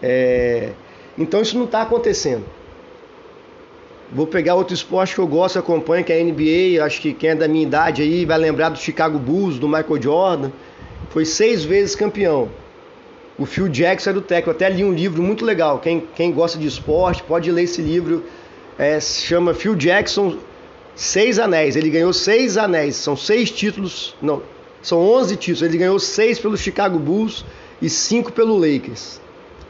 É... 0.00 0.70
Então 1.18 1.42
isso 1.42 1.58
não 1.58 1.64
está 1.64 1.82
acontecendo. 1.82 2.44
Vou 4.12 4.28
pegar 4.28 4.54
outro 4.54 4.72
esporte 4.72 5.12
que 5.12 5.20
eu 5.20 5.26
gosto, 5.26 5.58
acompanho, 5.58 6.04
que 6.04 6.12
é 6.12 6.20
a 6.20 6.24
NBA. 6.24 6.84
Acho 6.84 7.00
que 7.00 7.12
quem 7.12 7.30
é 7.30 7.34
da 7.34 7.48
minha 7.48 7.64
idade 7.64 8.00
aí 8.00 8.24
vai 8.24 8.38
lembrar 8.38 8.68
do 8.68 8.78
Chicago 8.78 9.18
Bulls, 9.18 9.58
do 9.58 9.68
Michael 9.68 10.00
Jordan. 10.00 10.50
Foi 11.10 11.24
seis 11.24 11.64
vezes 11.64 11.96
campeão. 11.96 12.48
O 13.36 13.44
Phil 13.44 13.68
Jackson 13.68 14.10
é 14.10 14.12
do 14.12 14.22
técnico. 14.22 14.52
Até 14.52 14.70
li 14.70 14.84
um 14.84 14.92
livro 14.92 15.20
muito 15.20 15.44
legal. 15.44 15.80
Quem, 15.80 16.04
quem 16.14 16.32
gosta 16.32 16.56
de 16.56 16.66
esporte 16.66 17.24
pode 17.24 17.50
ler 17.50 17.64
esse 17.64 17.82
livro. 17.82 18.24
É, 18.78 18.98
se 19.00 19.22
chama 19.22 19.52
Phil 19.52 19.74
Jackson 19.74 20.38
Seis 20.98 21.38
Anéis. 21.38 21.76
Ele 21.76 21.90
ganhou 21.90 22.12
seis 22.12 22.56
anéis. 22.56 22.96
São 22.96 23.16
seis 23.16 23.52
títulos. 23.52 24.16
Não, 24.20 24.42
são 24.82 24.98
onze 24.98 25.36
títulos. 25.36 25.62
Ele 25.62 25.78
ganhou 25.78 25.96
seis 26.00 26.40
pelo 26.40 26.56
Chicago 26.56 26.98
Bulls 26.98 27.44
e 27.80 27.88
cinco 27.88 28.32
pelo 28.32 28.58
Lakers. 28.58 29.20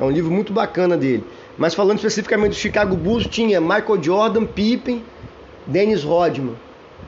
É 0.01 0.05
um 0.05 0.11
livro 0.11 0.31
muito 0.31 0.55
bacana 0.55 0.97
dele. 0.97 1.23
Mas 1.59 1.75
falando 1.75 1.99
especificamente 1.99 2.53
do 2.53 2.57
Chicago 2.57 2.97
Bulls, 2.97 3.27
tinha 3.27 3.61
Michael 3.61 4.03
Jordan, 4.03 4.47
Pippen, 4.47 5.05
Dennis 5.67 6.03
Rodman. 6.03 6.55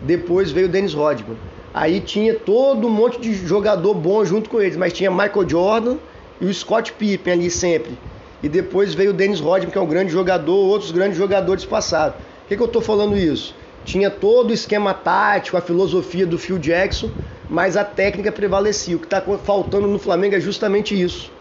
Depois 0.03 0.51
veio 0.51 0.69
Dennis 0.69 0.93
Rodman. 0.93 1.39
Aí 1.73 1.99
tinha 1.99 2.35
todo 2.35 2.89
um 2.89 2.91
monte 2.91 3.19
de 3.19 3.33
jogador 3.33 3.95
bom 3.95 4.23
junto 4.23 4.51
com 4.51 4.61
eles, 4.61 4.77
mas 4.77 4.93
tinha 4.93 5.11
Michael 5.11 5.49
Jordan 5.49 5.97
e 6.39 6.45
o 6.45 6.53
Scott 6.53 6.93
Pippen 6.93 7.33
ali 7.33 7.51
sempre. 7.51 7.97
E 8.43 8.51
depois 8.51 8.93
veio 8.93 9.13
o 9.13 9.15
Dennis 9.15 9.41
Rodman, 9.41 9.71
que 9.71 9.79
é 9.79 9.81
um 9.81 9.87
grande 9.87 10.13
jogador, 10.13 10.57
outros 10.57 10.91
grandes 10.91 11.17
jogadores 11.17 11.65
passados. 11.65 12.17
Por 12.17 12.49
que, 12.49 12.57
que 12.57 12.63
eu 12.63 12.67
estou 12.67 12.83
falando 12.83 13.17
isso? 13.17 13.59
Tinha 13.85 14.11
todo 14.11 14.51
o 14.51 14.55
esquema 14.55 14.93
tático, 14.93 15.57
a 15.57 15.61
filosofia 15.61 16.27
do 16.27 16.39
Phil 16.39 16.59
Jackson, 16.59 17.11
mas 17.49 17.77
a 17.77 17.85
técnica 17.85 18.31
prevalecia. 18.31 18.97
O 18.97 18.99
que 18.99 19.07
está 19.07 19.21
faltando 19.21 19.89
no 19.89 19.99
Flamengo 19.99 20.37
é 20.37 20.41
justamente 20.41 21.01
isso. 21.01 21.33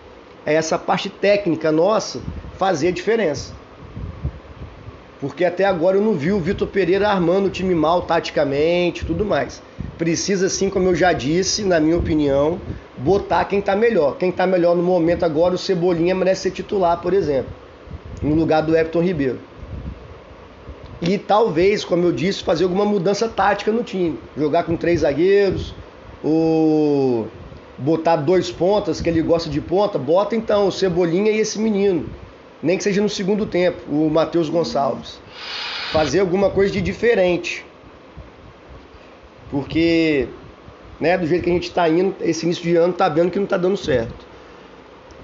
É 0.46 0.54
essa 0.54 0.78
parte 0.78 1.10
técnica 1.10 1.72
nossa 1.72 2.22
fazer 2.58 2.90
a 2.90 2.92
diferença. 2.92 3.54
Porque 5.20 5.44
até 5.44 5.66
agora 5.66 5.98
eu 5.98 6.02
não 6.02 6.14
vi 6.14 6.32
o 6.32 6.40
Vitor 6.40 6.68
Pereira 6.68 7.10
armando 7.10 7.48
o 7.48 7.50
time 7.52 7.76
mal 7.76 8.04
taticamente 8.04 9.06
tudo 9.06 9.26
mais. 9.26 9.62
Precisa 9.98 10.48
sim, 10.48 10.70
como 10.70 10.88
eu 10.88 10.96
já 10.96 11.12
disse, 11.12 11.64
na 11.64 11.78
minha 11.78 11.98
opinião, 11.98 12.60
botar 12.98 13.44
quem 13.46 13.60
está 13.60 13.76
melhor. 13.76 14.16
Quem 14.18 14.30
está 14.30 14.48
melhor 14.48 14.78
no 14.78 14.82
momento 14.82 15.24
agora, 15.24 15.56
o 15.56 15.58
Cebolinha 15.58 16.16
merece 16.16 16.44
ser 16.44 16.52
titular, 16.52 17.02
por 17.02 17.14
exemplo, 17.14 17.52
no 18.22 18.34
lugar 18.34 18.62
do 18.62 18.76
Everton 18.76 19.02
Ribeiro. 19.02 19.40
E 21.02 21.18
talvez, 21.18 21.86
como 21.86 22.06
eu 22.06 22.12
disse, 22.12 22.44
fazer 22.44 22.66
alguma 22.66 22.86
mudança 22.86 23.28
tática 23.30 23.72
no 23.72 23.84
time. 23.84 24.20
Jogar 24.38 24.64
com 24.64 24.76
três 24.76 25.02
zagueiros, 25.02 25.74
ou 26.24 27.28
botar 27.78 28.18
dois 28.18 28.52
pontas, 28.52 29.00
que 29.00 29.08
ele 29.10 29.22
gosta 29.22 29.50
de 29.50 29.62
ponta, 29.62 29.98
bota 29.98 30.36
então 30.36 30.68
o 30.68 30.72
Cebolinha 30.72 31.32
e 31.32 31.40
esse 31.40 31.58
menino 31.58 32.06
nem 32.62 32.78
que 32.78 32.84
seja 32.84 33.02
no 33.02 33.10
segundo 33.10 33.46
tempo, 33.46 33.80
o 33.90 34.10
Matheus 34.10 34.50
Gonçalves. 34.50 35.20
Fazer 35.92 36.20
alguma 36.20 36.50
coisa 36.50 36.72
de 36.72 36.82
diferente. 36.82 37.66
Porque, 39.50 40.28
né, 41.00 41.18
do 41.18 41.26
jeito 41.26 41.44
que 41.44 41.50
a 41.50 41.54
gente 41.54 41.70
está 41.70 41.90
indo, 41.90 42.16
esse 42.22 42.46
início 42.46 42.64
de 42.64 42.76
ano 42.76 42.94
tá 42.94 43.10
vendo 43.10 43.32
que 43.32 43.40
não 43.40 43.46
está 43.46 43.58
dando 43.58 43.78
certo. 43.78 44.28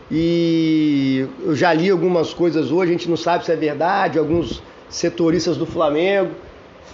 E 0.10 1.28
eu 1.44 1.56
já 1.56 1.74
li 1.74 1.90
algumas 1.90 2.34
coisas 2.34 2.72
hoje, 2.72 2.92
a 2.92 2.94
gente 2.94 3.10
não 3.10 3.18
sabe 3.18 3.46
se 3.46 3.52
é 3.52 3.56
verdade, 3.56 4.18
alguns 4.18 4.64
setoristas 4.90 5.58
do 5.58 5.66
Flamengo 5.66 6.32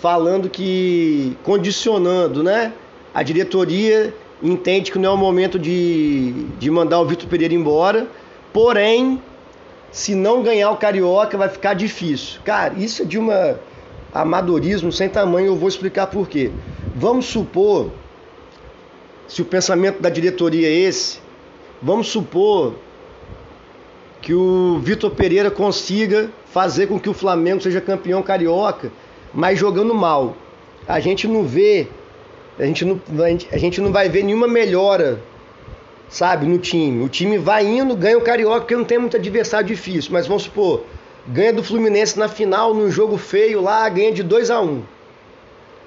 falando 0.01 0.49
que 0.49 1.37
condicionando, 1.43 2.41
né? 2.43 2.73
A 3.13 3.21
diretoria 3.21 4.13
entende 4.41 4.91
que 4.91 4.97
não 4.97 5.11
é 5.11 5.13
o 5.13 5.17
momento 5.17 5.59
de, 5.59 6.31
de 6.57 6.71
mandar 6.71 6.99
o 6.99 7.05
Vitor 7.05 7.27
Pereira 7.29 7.53
embora, 7.53 8.07
porém 8.51 9.21
se 9.91 10.15
não 10.15 10.41
ganhar 10.41 10.71
o 10.71 10.77
Carioca 10.77 11.37
vai 11.37 11.49
ficar 11.49 11.73
difícil. 11.73 12.39
Cara, 12.43 12.73
isso 12.75 13.03
é 13.03 13.05
de 13.05 13.19
um 13.19 13.29
amadorismo 14.13 14.91
sem 14.91 15.09
tamanho, 15.09 15.47
eu 15.47 15.55
vou 15.55 15.69
explicar 15.69 16.07
por 16.07 16.27
quê. 16.27 16.51
Vamos 16.95 17.25
supor, 17.25 17.91
se 19.27 19.41
o 19.41 19.45
pensamento 19.45 20.01
da 20.01 20.09
diretoria 20.09 20.67
é 20.67 20.71
esse, 20.71 21.19
vamos 21.81 22.07
supor 22.07 22.73
que 24.21 24.33
o 24.33 24.79
Vitor 24.79 25.11
Pereira 25.11 25.49
consiga 25.49 26.29
fazer 26.45 26.87
com 26.87 26.99
que 26.99 27.09
o 27.09 27.13
Flamengo 27.13 27.61
seja 27.61 27.81
campeão 27.81 28.21
carioca, 28.21 28.91
mas 29.33 29.57
jogando 29.57 29.93
mal. 29.93 30.35
A 30.87 30.99
gente 30.99 31.27
não 31.27 31.43
vê, 31.43 31.87
a 32.59 32.65
gente 32.65 32.85
não, 32.85 32.99
a 33.51 33.57
gente 33.57 33.81
não 33.81 33.91
vai 33.91 34.09
ver 34.09 34.23
nenhuma 34.23 34.47
melhora 34.47 35.21
sabe, 36.11 36.45
no 36.45 36.59
time. 36.59 37.03
O 37.03 37.09
time 37.09 37.37
vai 37.37 37.65
indo, 37.65 37.95
ganha 37.95 38.17
o 38.17 38.21
Carioca, 38.21 38.59
porque 38.59 38.75
não 38.75 38.83
tem 38.83 38.99
muito 38.99 39.15
adversário 39.15 39.65
difícil. 39.65 40.11
Mas 40.11 40.27
vamos 40.27 40.43
supor, 40.43 40.83
ganha 41.25 41.53
do 41.53 41.63
Fluminense 41.63 42.19
na 42.19 42.27
final, 42.27 42.73
num 42.73 42.91
jogo 42.91 43.17
feio 43.17 43.61
lá, 43.61 43.87
ganha 43.87 44.11
de 44.11 44.21
2 44.21 44.51
a 44.51 44.59
1 44.59 44.65
um. 44.65 44.83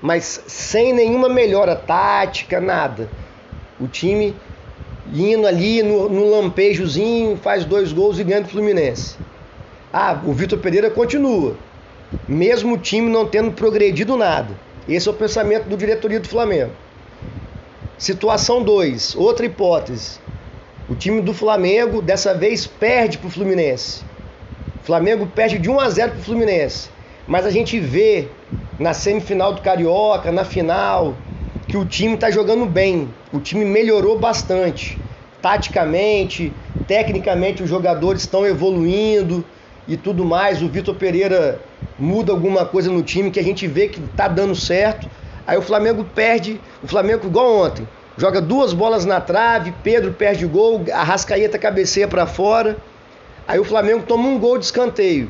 Mas 0.00 0.42
sem 0.46 0.92
nenhuma 0.92 1.28
melhora 1.28 1.76
tática, 1.76 2.60
nada. 2.60 3.08
O 3.78 3.86
time 3.86 4.34
indo 5.12 5.46
ali 5.46 5.82
no, 5.82 6.08
no 6.08 6.30
lampejozinho, 6.30 7.36
faz 7.36 7.64
dois 7.64 7.92
gols 7.92 8.18
e 8.18 8.24
ganha 8.24 8.42
do 8.42 8.48
Fluminense. 8.48 9.16
Ah, 9.92 10.20
o 10.24 10.32
Vitor 10.32 10.58
Pereira 10.58 10.90
continua. 10.90 11.56
Mesmo 12.28 12.74
o 12.74 12.78
time 12.78 13.10
não 13.10 13.26
tendo 13.26 13.52
progredido 13.52 14.16
nada. 14.16 14.54
Esse 14.88 15.08
é 15.08 15.10
o 15.10 15.14
pensamento 15.14 15.68
do 15.68 15.76
diretoria 15.76 16.20
do 16.20 16.28
Flamengo. 16.28 16.72
Situação 17.96 18.62
2, 18.62 19.14
outra 19.16 19.46
hipótese. 19.46 20.18
O 20.88 20.94
time 20.94 21.22
do 21.22 21.32
Flamengo 21.32 22.02
dessa 22.02 22.34
vez 22.34 22.66
perde 22.66 23.18
para 23.18 23.28
o 23.28 23.30
Fluminense. 23.30 24.02
O 24.82 24.84
Flamengo 24.84 25.26
perde 25.26 25.58
de 25.58 25.70
1 25.70 25.80
a 25.80 25.88
0 25.88 26.12
para 26.12 26.20
o 26.20 26.24
Fluminense. 26.24 26.90
Mas 27.26 27.46
a 27.46 27.50
gente 27.50 27.80
vê 27.80 28.28
na 28.78 28.92
semifinal 28.92 29.54
do 29.54 29.62
Carioca, 29.62 30.30
na 30.30 30.44
final, 30.44 31.16
que 31.74 31.78
o 31.78 31.84
time 31.84 32.14
está 32.14 32.30
jogando 32.30 32.66
bem. 32.66 33.12
O 33.32 33.40
time 33.40 33.64
melhorou 33.64 34.16
bastante. 34.16 34.96
Taticamente, 35.42 36.52
tecnicamente, 36.86 37.64
os 37.64 37.68
jogadores 37.68 38.22
estão 38.22 38.46
evoluindo 38.46 39.44
e 39.88 39.96
tudo 39.96 40.24
mais. 40.24 40.62
O 40.62 40.68
Vitor 40.68 40.94
Pereira 40.94 41.60
muda 41.98 42.30
alguma 42.30 42.64
coisa 42.64 42.92
no 42.92 43.02
time 43.02 43.28
que 43.28 43.40
a 43.40 43.42
gente 43.42 43.66
vê 43.66 43.88
que 43.88 43.98
está 43.98 44.28
dando 44.28 44.54
certo. 44.54 45.08
Aí 45.44 45.58
o 45.58 45.62
Flamengo 45.62 46.04
perde, 46.04 46.60
o 46.80 46.86
Flamengo 46.86 47.26
igual 47.26 47.52
ontem, 47.56 47.88
joga 48.16 48.40
duas 48.40 48.72
bolas 48.72 49.04
na 49.04 49.20
trave, 49.20 49.74
Pedro 49.82 50.12
perde 50.12 50.46
o 50.46 50.48
gol, 50.48 50.80
Arrascaeta 50.92 51.58
cabeceia 51.58 52.06
para 52.06 52.24
fora. 52.24 52.78
Aí 53.48 53.58
o 53.58 53.64
Flamengo 53.64 54.04
toma 54.06 54.28
um 54.28 54.38
gol 54.38 54.58
de 54.58 54.66
escanteio, 54.66 55.28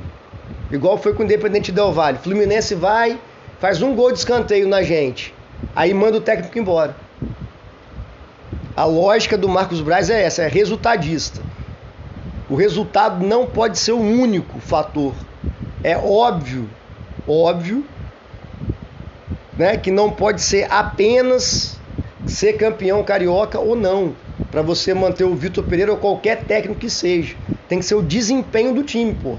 igual 0.71 0.99
foi 0.99 1.15
com 1.15 1.23
o 1.23 1.25
Independente 1.25 1.73
Del 1.73 1.91
Valle. 1.91 2.19
Fluminense 2.19 2.75
vai, 2.75 3.19
faz 3.59 3.81
um 3.81 3.95
gol 3.95 4.13
de 4.13 4.19
escanteio 4.19 4.69
na 4.69 4.83
gente, 4.83 5.33
aí 5.75 5.93
manda 5.95 6.19
o 6.19 6.21
técnico 6.21 6.59
embora. 6.59 6.97
A 8.77 8.85
lógica 8.85 9.39
do 9.39 9.49
Marcos 9.49 9.81
Braz 9.81 10.11
é 10.11 10.23
essa, 10.23 10.43
é 10.43 10.49
resultadista. 10.49 11.41
O 12.49 12.55
resultado 12.55 13.25
não 13.25 13.47
pode 13.47 13.79
ser 13.79 13.93
o 13.93 14.01
único 14.01 14.59
fator. 14.59 15.15
É 15.83 15.97
óbvio, 15.97 16.69
óbvio 17.27 17.85
né, 19.57 19.77
que 19.77 19.91
não 19.91 20.11
pode 20.11 20.43
ser 20.43 20.67
apenas 20.71 21.79
ser 22.27 22.55
campeão 22.55 23.05
carioca 23.05 23.59
ou 23.59 23.77
não, 23.77 24.15
para 24.51 24.63
você 24.63 24.95
manter 24.95 25.25
o 25.25 25.35
Vitor 25.35 25.65
Pereira 25.65 25.93
ou 25.93 25.99
qualquer 25.99 26.45
técnico 26.45 26.81
que 26.81 26.91
seja. 26.91 27.37
Tem 27.69 27.79
que 27.79 27.85
ser 27.85 27.95
o 27.95 28.03
desempenho 28.03 28.75
do 28.75 28.83
time, 28.83 29.15
pô. 29.15 29.37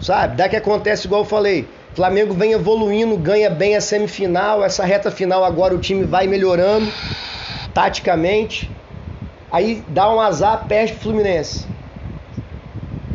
Sabe? 0.00 0.36
Daí 0.36 0.48
que 0.48 0.56
acontece 0.56 1.06
igual 1.06 1.22
eu 1.22 1.26
falei. 1.26 1.66
Flamengo 1.94 2.34
vem 2.34 2.52
evoluindo, 2.52 3.16
ganha 3.16 3.50
bem 3.50 3.74
a 3.74 3.80
semifinal, 3.80 4.62
essa 4.64 4.84
reta 4.84 5.10
final 5.10 5.44
agora 5.44 5.74
o 5.74 5.78
time 5.78 6.04
vai 6.04 6.26
melhorando 6.26 6.90
taticamente. 7.74 8.70
Aí 9.50 9.82
dá 9.88 10.12
um 10.12 10.20
azar, 10.20 10.66
perde 10.66 10.92
o 10.92 10.96
Fluminense. 10.96 11.66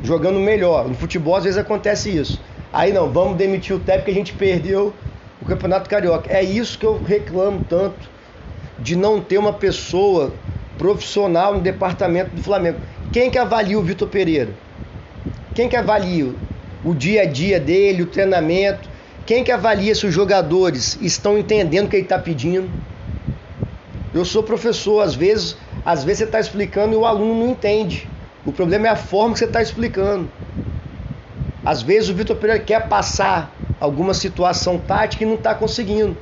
Jogando 0.01 0.39
melhor. 0.39 0.87
No 0.87 0.95
futebol 0.95 1.35
às 1.35 1.43
vezes 1.43 1.57
acontece 1.57 2.15
isso. 2.15 2.41
Aí 2.71 2.91
não, 2.91 3.11
vamos 3.11 3.37
demitir 3.37 3.75
o 3.75 3.79
técnico 3.79 4.05
que 4.05 4.11
a 4.11 4.15
gente 4.15 4.33
perdeu 4.33 4.93
o 5.41 5.45
Campeonato 5.45 5.89
Carioca. 5.89 6.31
É 6.31 6.43
isso 6.43 6.77
que 6.77 6.85
eu 6.85 7.01
reclamo 7.01 7.63
tanto 7.69 8.09
de 8.79 8.95
não 8.95 9.21
ter 9.21 9.37
uma 9.37 9.53
pessoa 9.53 10.33
profissional 10.77 11.53
no 11.53 11.61
departamento 11.61 12.35
do 12.35 12.41
Flamengo. 12.41 12.79
Quem 13.11 13.29
que 13.29 13.37
avalia 13.37 13.77
o 13.77 13.83
Vitor 13.83 14.07
Pereira? 14.07 14.51
Quem 15.53 15.69
que 15.69 15.75
avalia 15.75 16.33
o 16.83 16.93
dia 16.93 17.21
a 17.21 17.25
dia 17.25 17.59
dele, 17.59 18.03
o 18.03 18.07
treinamento? 18.07 18.89
Quem 19.25 19.43
que 19.43 19.51
avalia 19.51 19.95
se 19.95 20.05
os 20.05 20.13
jogadores 20.13 20.97
estão 21.01 21.37
entendendo 21.37 21.85
o 21.85 21.89
que 21.89 21.95
ele 21.95 22.03
está 22.03 22.19
pedindo? 22.19 22.69
Eu 24.13 24.25
sou 24.25 24.43
professor, 24.43 25.01
às 25.01 25.15
vezes, 25.15 25.57
às 25.85 26.03
vezes 26.03 26.19
você 26.19 26.23
está 26.25 26.39
explicando 26.39 26.93
e 26.93 26.97
o 26.97 27.05
aluno 27.05 27.45
não 27.45 27.51
entende. 27.51 28.07
O 28.45 28.51
problema 28.51 28.87
é 28.87 28.89
a 28.89 28.95
forma 28.95 29.33
que 29.33 29.39
você 29.39 29.45
está 29.45 29.61
explicando. 29.61 30.29
Às 31.65 31.81
vezes 31.81 32.09
o 32.09 32.13
Vitor 32.13 32.35
Pereira 32.35 32.61
quer 32.61 32.87
passar 32.89 33.55
alguma 33.79 34.13
situação 34.13 34.77
tática 34.77 35.23
e 35.23 35.27
não 35.27 35.35
está 35.35 35.55
conseguindo. 35.55 36.17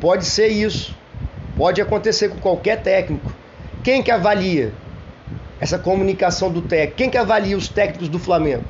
Pode 0.00 0.24
ser 0.24 0.48
isso. 0.48 0.96
Pode 1.56 1.80
acontecer 1.80 2.30
com 2.30 2.38
qualquer 2.38 2.82
técnico. 2.82 3.30
Quem 3.84 4.02
que 4.02 4.10
avalia 4.10 4.72
essa 5.60 5.78
comunicação 5.78 6.50
do 6.50 6.62
técnico? 6.62 6.96
Quem 6.96 7.10
que 7.10 7.18
avalia 7.18 7.56
os 7.56 7.68
técnicos 7.68 8.08
do 8.08 8.18
Flamengo? 8.18 8.64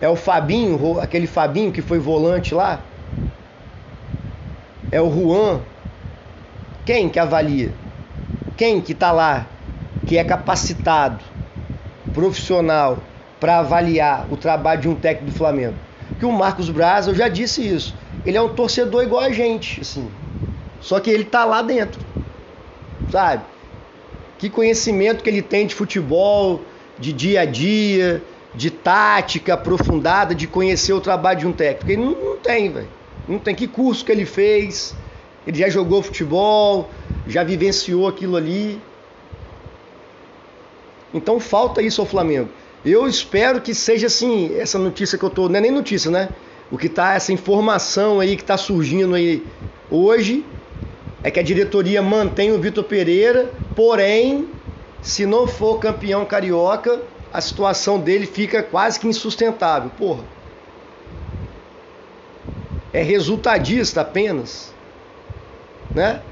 É 0.00 0.08
o 0.08 0.16
Fabinho, 0.16 1.00
aquele 1.00 1.26
Fabinho 1.26 1.72
que 1.72 1.80
foi 1.80 1.98
volante 1.98 2.54
lá? 2.54 2.80
É 4.90 5.00
o 5.00 5.10
Juan? 5.10 5.60
Quem 6.84 7.08
que 7.08 7.18
avalia? 7.18 7.72
Quem 8.56 8.80
que 8.80 8.92
está 8.92 9.10
lá, 9.10 9.46
que 10.06 10.18
é 10.18 10.24
capacitado, 10.24 11.24
profissional, 12.12 12.98
para 13.40 13.58
avaliar 13.58 14.26
o 14.30 14.36
trabalho 14.36 14.80
de 14.82 14.88
um 14.88 14.94
técnico 14.94 15.32
do 15.32 15.36
Flamengo? 15.36 15.74
Que 16.18 16.26
o 16.26 16.32
Marcos 16.32 16.68
Braz, 16.70 17.06
eu 17.06 17.14
já 17.14 17.28
disse 17.28 17.66
isso, 17.66 17.96
ele 18.24 18.36
é 18.36 18.42
um 18.42 18.50
torcedor 18.50 19.02
igual 19.02 19.22
a 19.22 19.30
gente, 19.30 19.80
assim. 19.80 20.08
Só 20.80 21.00
que 21.00 21.10
ele 21.10 21.24
tá 21.24 21.44
lá 21.44 21.62
dentro, 21.62 22.00
sabe? 23.10 23.42
Que 24.38 24.50
conhecimento 24.50 25.24
que 25.24 25.30
ele 25.30 25.42
tem 25.42 25.66
de 25.66 25.74
futebol, 25.74 26.60
de 26.98 27.12
dia 27.12 27.40
a 27.40 27.44
dia, 27.44 28.22
de 28.54 28.70
tática 28.70 29.54
aprofundada, 29.54 30.34
de 30.34 30.46
conhecer 30.46 30.92
o 30.92 31.00
trabalho 31.00 31.40
de 31.40 31.46
um 31.46 31.52
técnico. 31.52 31.90
Ele 31.90 32.02
não, 32.02 32.12
não 32.12 32.36
tem, 32.36 32.70
velho. 32.70 32.88
Não 33.28 33.38
tem. 33.38 33.54
Que 33.54 33.66
curso 33.66 34.04
que 34.04 34.12
ele 34.12 34.24
fez? 34.24 34.94
Ele 35.46 35.58
já 35.58 35.68
jogou 35.68 36.02
futebol, 36.02 36.88
já 37.26 37.42
vivenciou 37.42 38.08
aquilo 38.08 38.36
ali. 38.36 38.80
Então 41.12 41.38
falta 41.38 41.82
isso 41.82 42.00
ao 42.00 42.06
Flamengo. 42.06 42.48
Eu 42.84 43.06
espero 43.06 43.60
que 43.60 43.74
seja 43.74 44.08
assim, 44.08 44.54
essa 44.58 44.78
notícia 44.78 45.16
que 45.16 45.24
eu 45.24 45.30
tô, 45.30 45.48
não 45.48 45.56
é 45.56 45.60
nem 45.60 45.70
notícia, 45.70 46.10
né? 46.10 46.28
O 46.70 46.78
que 46.78 46.88
tá 46.88 47.14
essa 47.14 47.32
informação 47.32 48.20
aí 48.20 48.36
que 48.36 48.44
tá 48.44 48.56
surgindo 48.56 49.14
aí 49.14 49.42
hoje 49.90 50.44
é 51.22 51.30
que 51.30 51.40
a 51.40 51.42
diretoria 51.42 52.02
mantém 52.02 52.52
o 52.52 52.60
Vitor 52.60 52.84
Pereira, 52.84 53.50
porém, 53.74 54.48
se 55.00 55.24
não 55.24 55.46
for 55.46 55.78
campeão 55.78 56.24
carioca, 56.24 57.00
a 57.34 57.40
situação 57.40 57.98
dele 57.98 58.26
fica 58.26 58.62
quase 58.62 59.00
que 59.00 59.08
insustentável. 59.08 59.90
Porra. 59.98 60.22
É 62.92 63.02
resultadista 63.02 64.02
apenas, 64.02 64.72
né? 65.92 66.22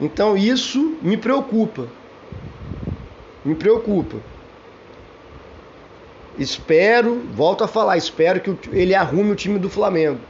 Então 0.00 0.34
isso 0.34 0.96
me 1.02 1.18
preocupa. 1.18 1.88
Me 3.44 3.54
preocupa. 3.54 4.16
Espero, 6.38 7.20
volto 7.34 7.62
a 7.62 7.68
falar, 7.68 7.98
espero 7.98 8.40
que 8.40 8.56
ele 8.72 8.94
arrume 8.94 9.32
o 9.32 9.36
time 9.36 9.58
do 9.58 9.68
Flamengo. 9.68 10.20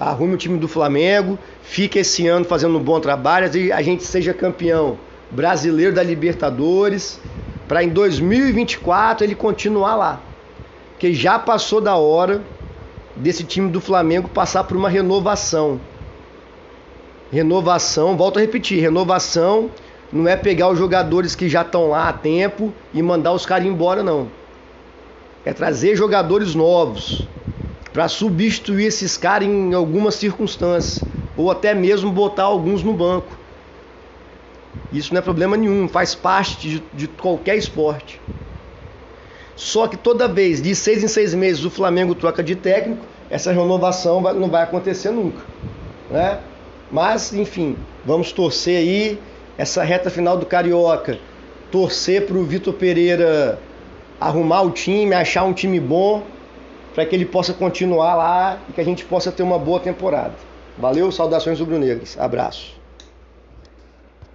Arrume 0.00 0.34
o 0.34 0.36
time 0.36 0.58
do 0.58 0.66
Flamengo, 0.66 1.38
fique 1.62 2.00
esse 2.00 2.26
ano 2.26 2.44
fazendo 2.44 2.76
um 2.76 2.82
bom 2.82 2.98
trabalho 2.98 3.56
e 3.56 3.70
a 3.70 3.82
gente 3.82 4.02
seja 4.02 4.34
campeão 4.34 4.98
brasileiro 5.30 5.94
da 5.94 6.02
Libertadores, 6.02 7.20
para 7.72 7.82
em 7.82 7.88
2024 7.88 9.24
ele 9.24 9.34
continuar 9.34 9.96
lá. 9.96 10.20
Que 10.98 11.14
já 11.14 11.38
passou 11.38 11.80
da 11.80 11.96
hora 11.96 12.42
desse 13.16 13.44
time 13.44 13.70
do 13.70 13.80
Flamengo 13.80 14.28
passar 14.28 14.64
por 14.64 14.76
uma 14.76 14.90
renovação. 14.90 15.80
Renovação, 17.32 18.14
volto 18.14 18.36
a 18.36 18.42
repetir, 18.42 18.78
renovação 18.78 19.70
não 20.12 20.28
é 20.28 20.36
pegar 20.36 20.68
os 20.68 20.78
jogadores 20.78 21.34
que 21.34 21.48
já 21.48 21.62
estão 21.62 21.88
lá 21.88 22.10
há 22.10 22.12
tempo 22.12 22.74
e 22.92 23.00
mandar 23.00 23.32
os 23.32 23.46
caras 23.46 23.66
embora, 23.66 24.02
não. 24.02 24.28
É 25.42 25.54
trazer 25.54 25.96
jogadores 25.96 26.54
novos 26.54 27.26
para 27.90 28.06
substituir 28.06 28.84
esses 28.84 29.16
caras 29.16 29.48
em 29.48 29.72
algumas 29.72 30.16
circunstâncias, 30.16 31.06
ou 31.38 31.50
até 31.50 31.72
mesmo 31.72 32.12
botar 32.12 32.42
alguns 32.42 32.82
no 32.82 32.92
banco. 32.92 33.41
Isso 34.92 35.14
não 35.14 35.18
é 35.18 35.22
problema 35.22 35.56
nenhum, 35.56 35.88
faz 35.88 36.14
parte 36.14 36.68
de, 36.68 36.82
de 36.92 37.08
qualquer 37.08 37.56
esporte. 37.56 38.20
Só 39.56 39.86
que 39.86 39.96
toda 39.96 40.28
vez, 40.28 40.60
de 40.60 40.74
seis 40.74 41.02
em 41.02 41.08
seis 41.08 41.34
meses, 41.34 41.64
o 41.64 41.70
Flamengo 41.70 42.14
troca 42.14 42.42
de 42.42 42.54
técnico, 42.54 43.04
essa 43.30 43.52
renovação 43.52 44.20
não 44.20 44.48
vai 44.48 44.62
acontecer 44.62 45.10
nunca. 45.10 45.42
Né? 46.10 46.38
Mas, 46.90 47.32
enfim, 47.32 47.76
vamos 48.04 48.32
torcer 48.32 48.76
aí 48.76 49.18
essa 49.56 49.82
reta 49.82 50.10
final 50.10 50.36
do 50.36 50.44
Carioca, 50.44 51.18
torcer 51.70 52.26
para 52.26 52.36
o 52.36 52.44
Vitor 52.44 52.74
Pereira 52.74 53.58
arrumar 54.20 54.62
o 54.62 54.70
time, 54.70 55.14
achar 55.14 55.44
um 55.44 55.52
time 55.52 55.80
bom, 55.80 56.22
para 56.94 57.06
que 57.06 57.14
ele 57.14 57.24
possa 57.24 57.52
continuar 57.52 58.14
lá 58.14 58.58
e 58.68 58.72
que 58.72 58.80
a 58.80 58.84
gente 58.84 59.04
possa 59.04 59.32
ter 59.32 59.42
uma 59.42 59.58
boa 59.58 59.80
temporada. 59.80 60.34
Valeu, 60.78 61.10
saudações 61.10 61.58
rubro-negras. 61.58 62.18
Abraço. 62.18 62.81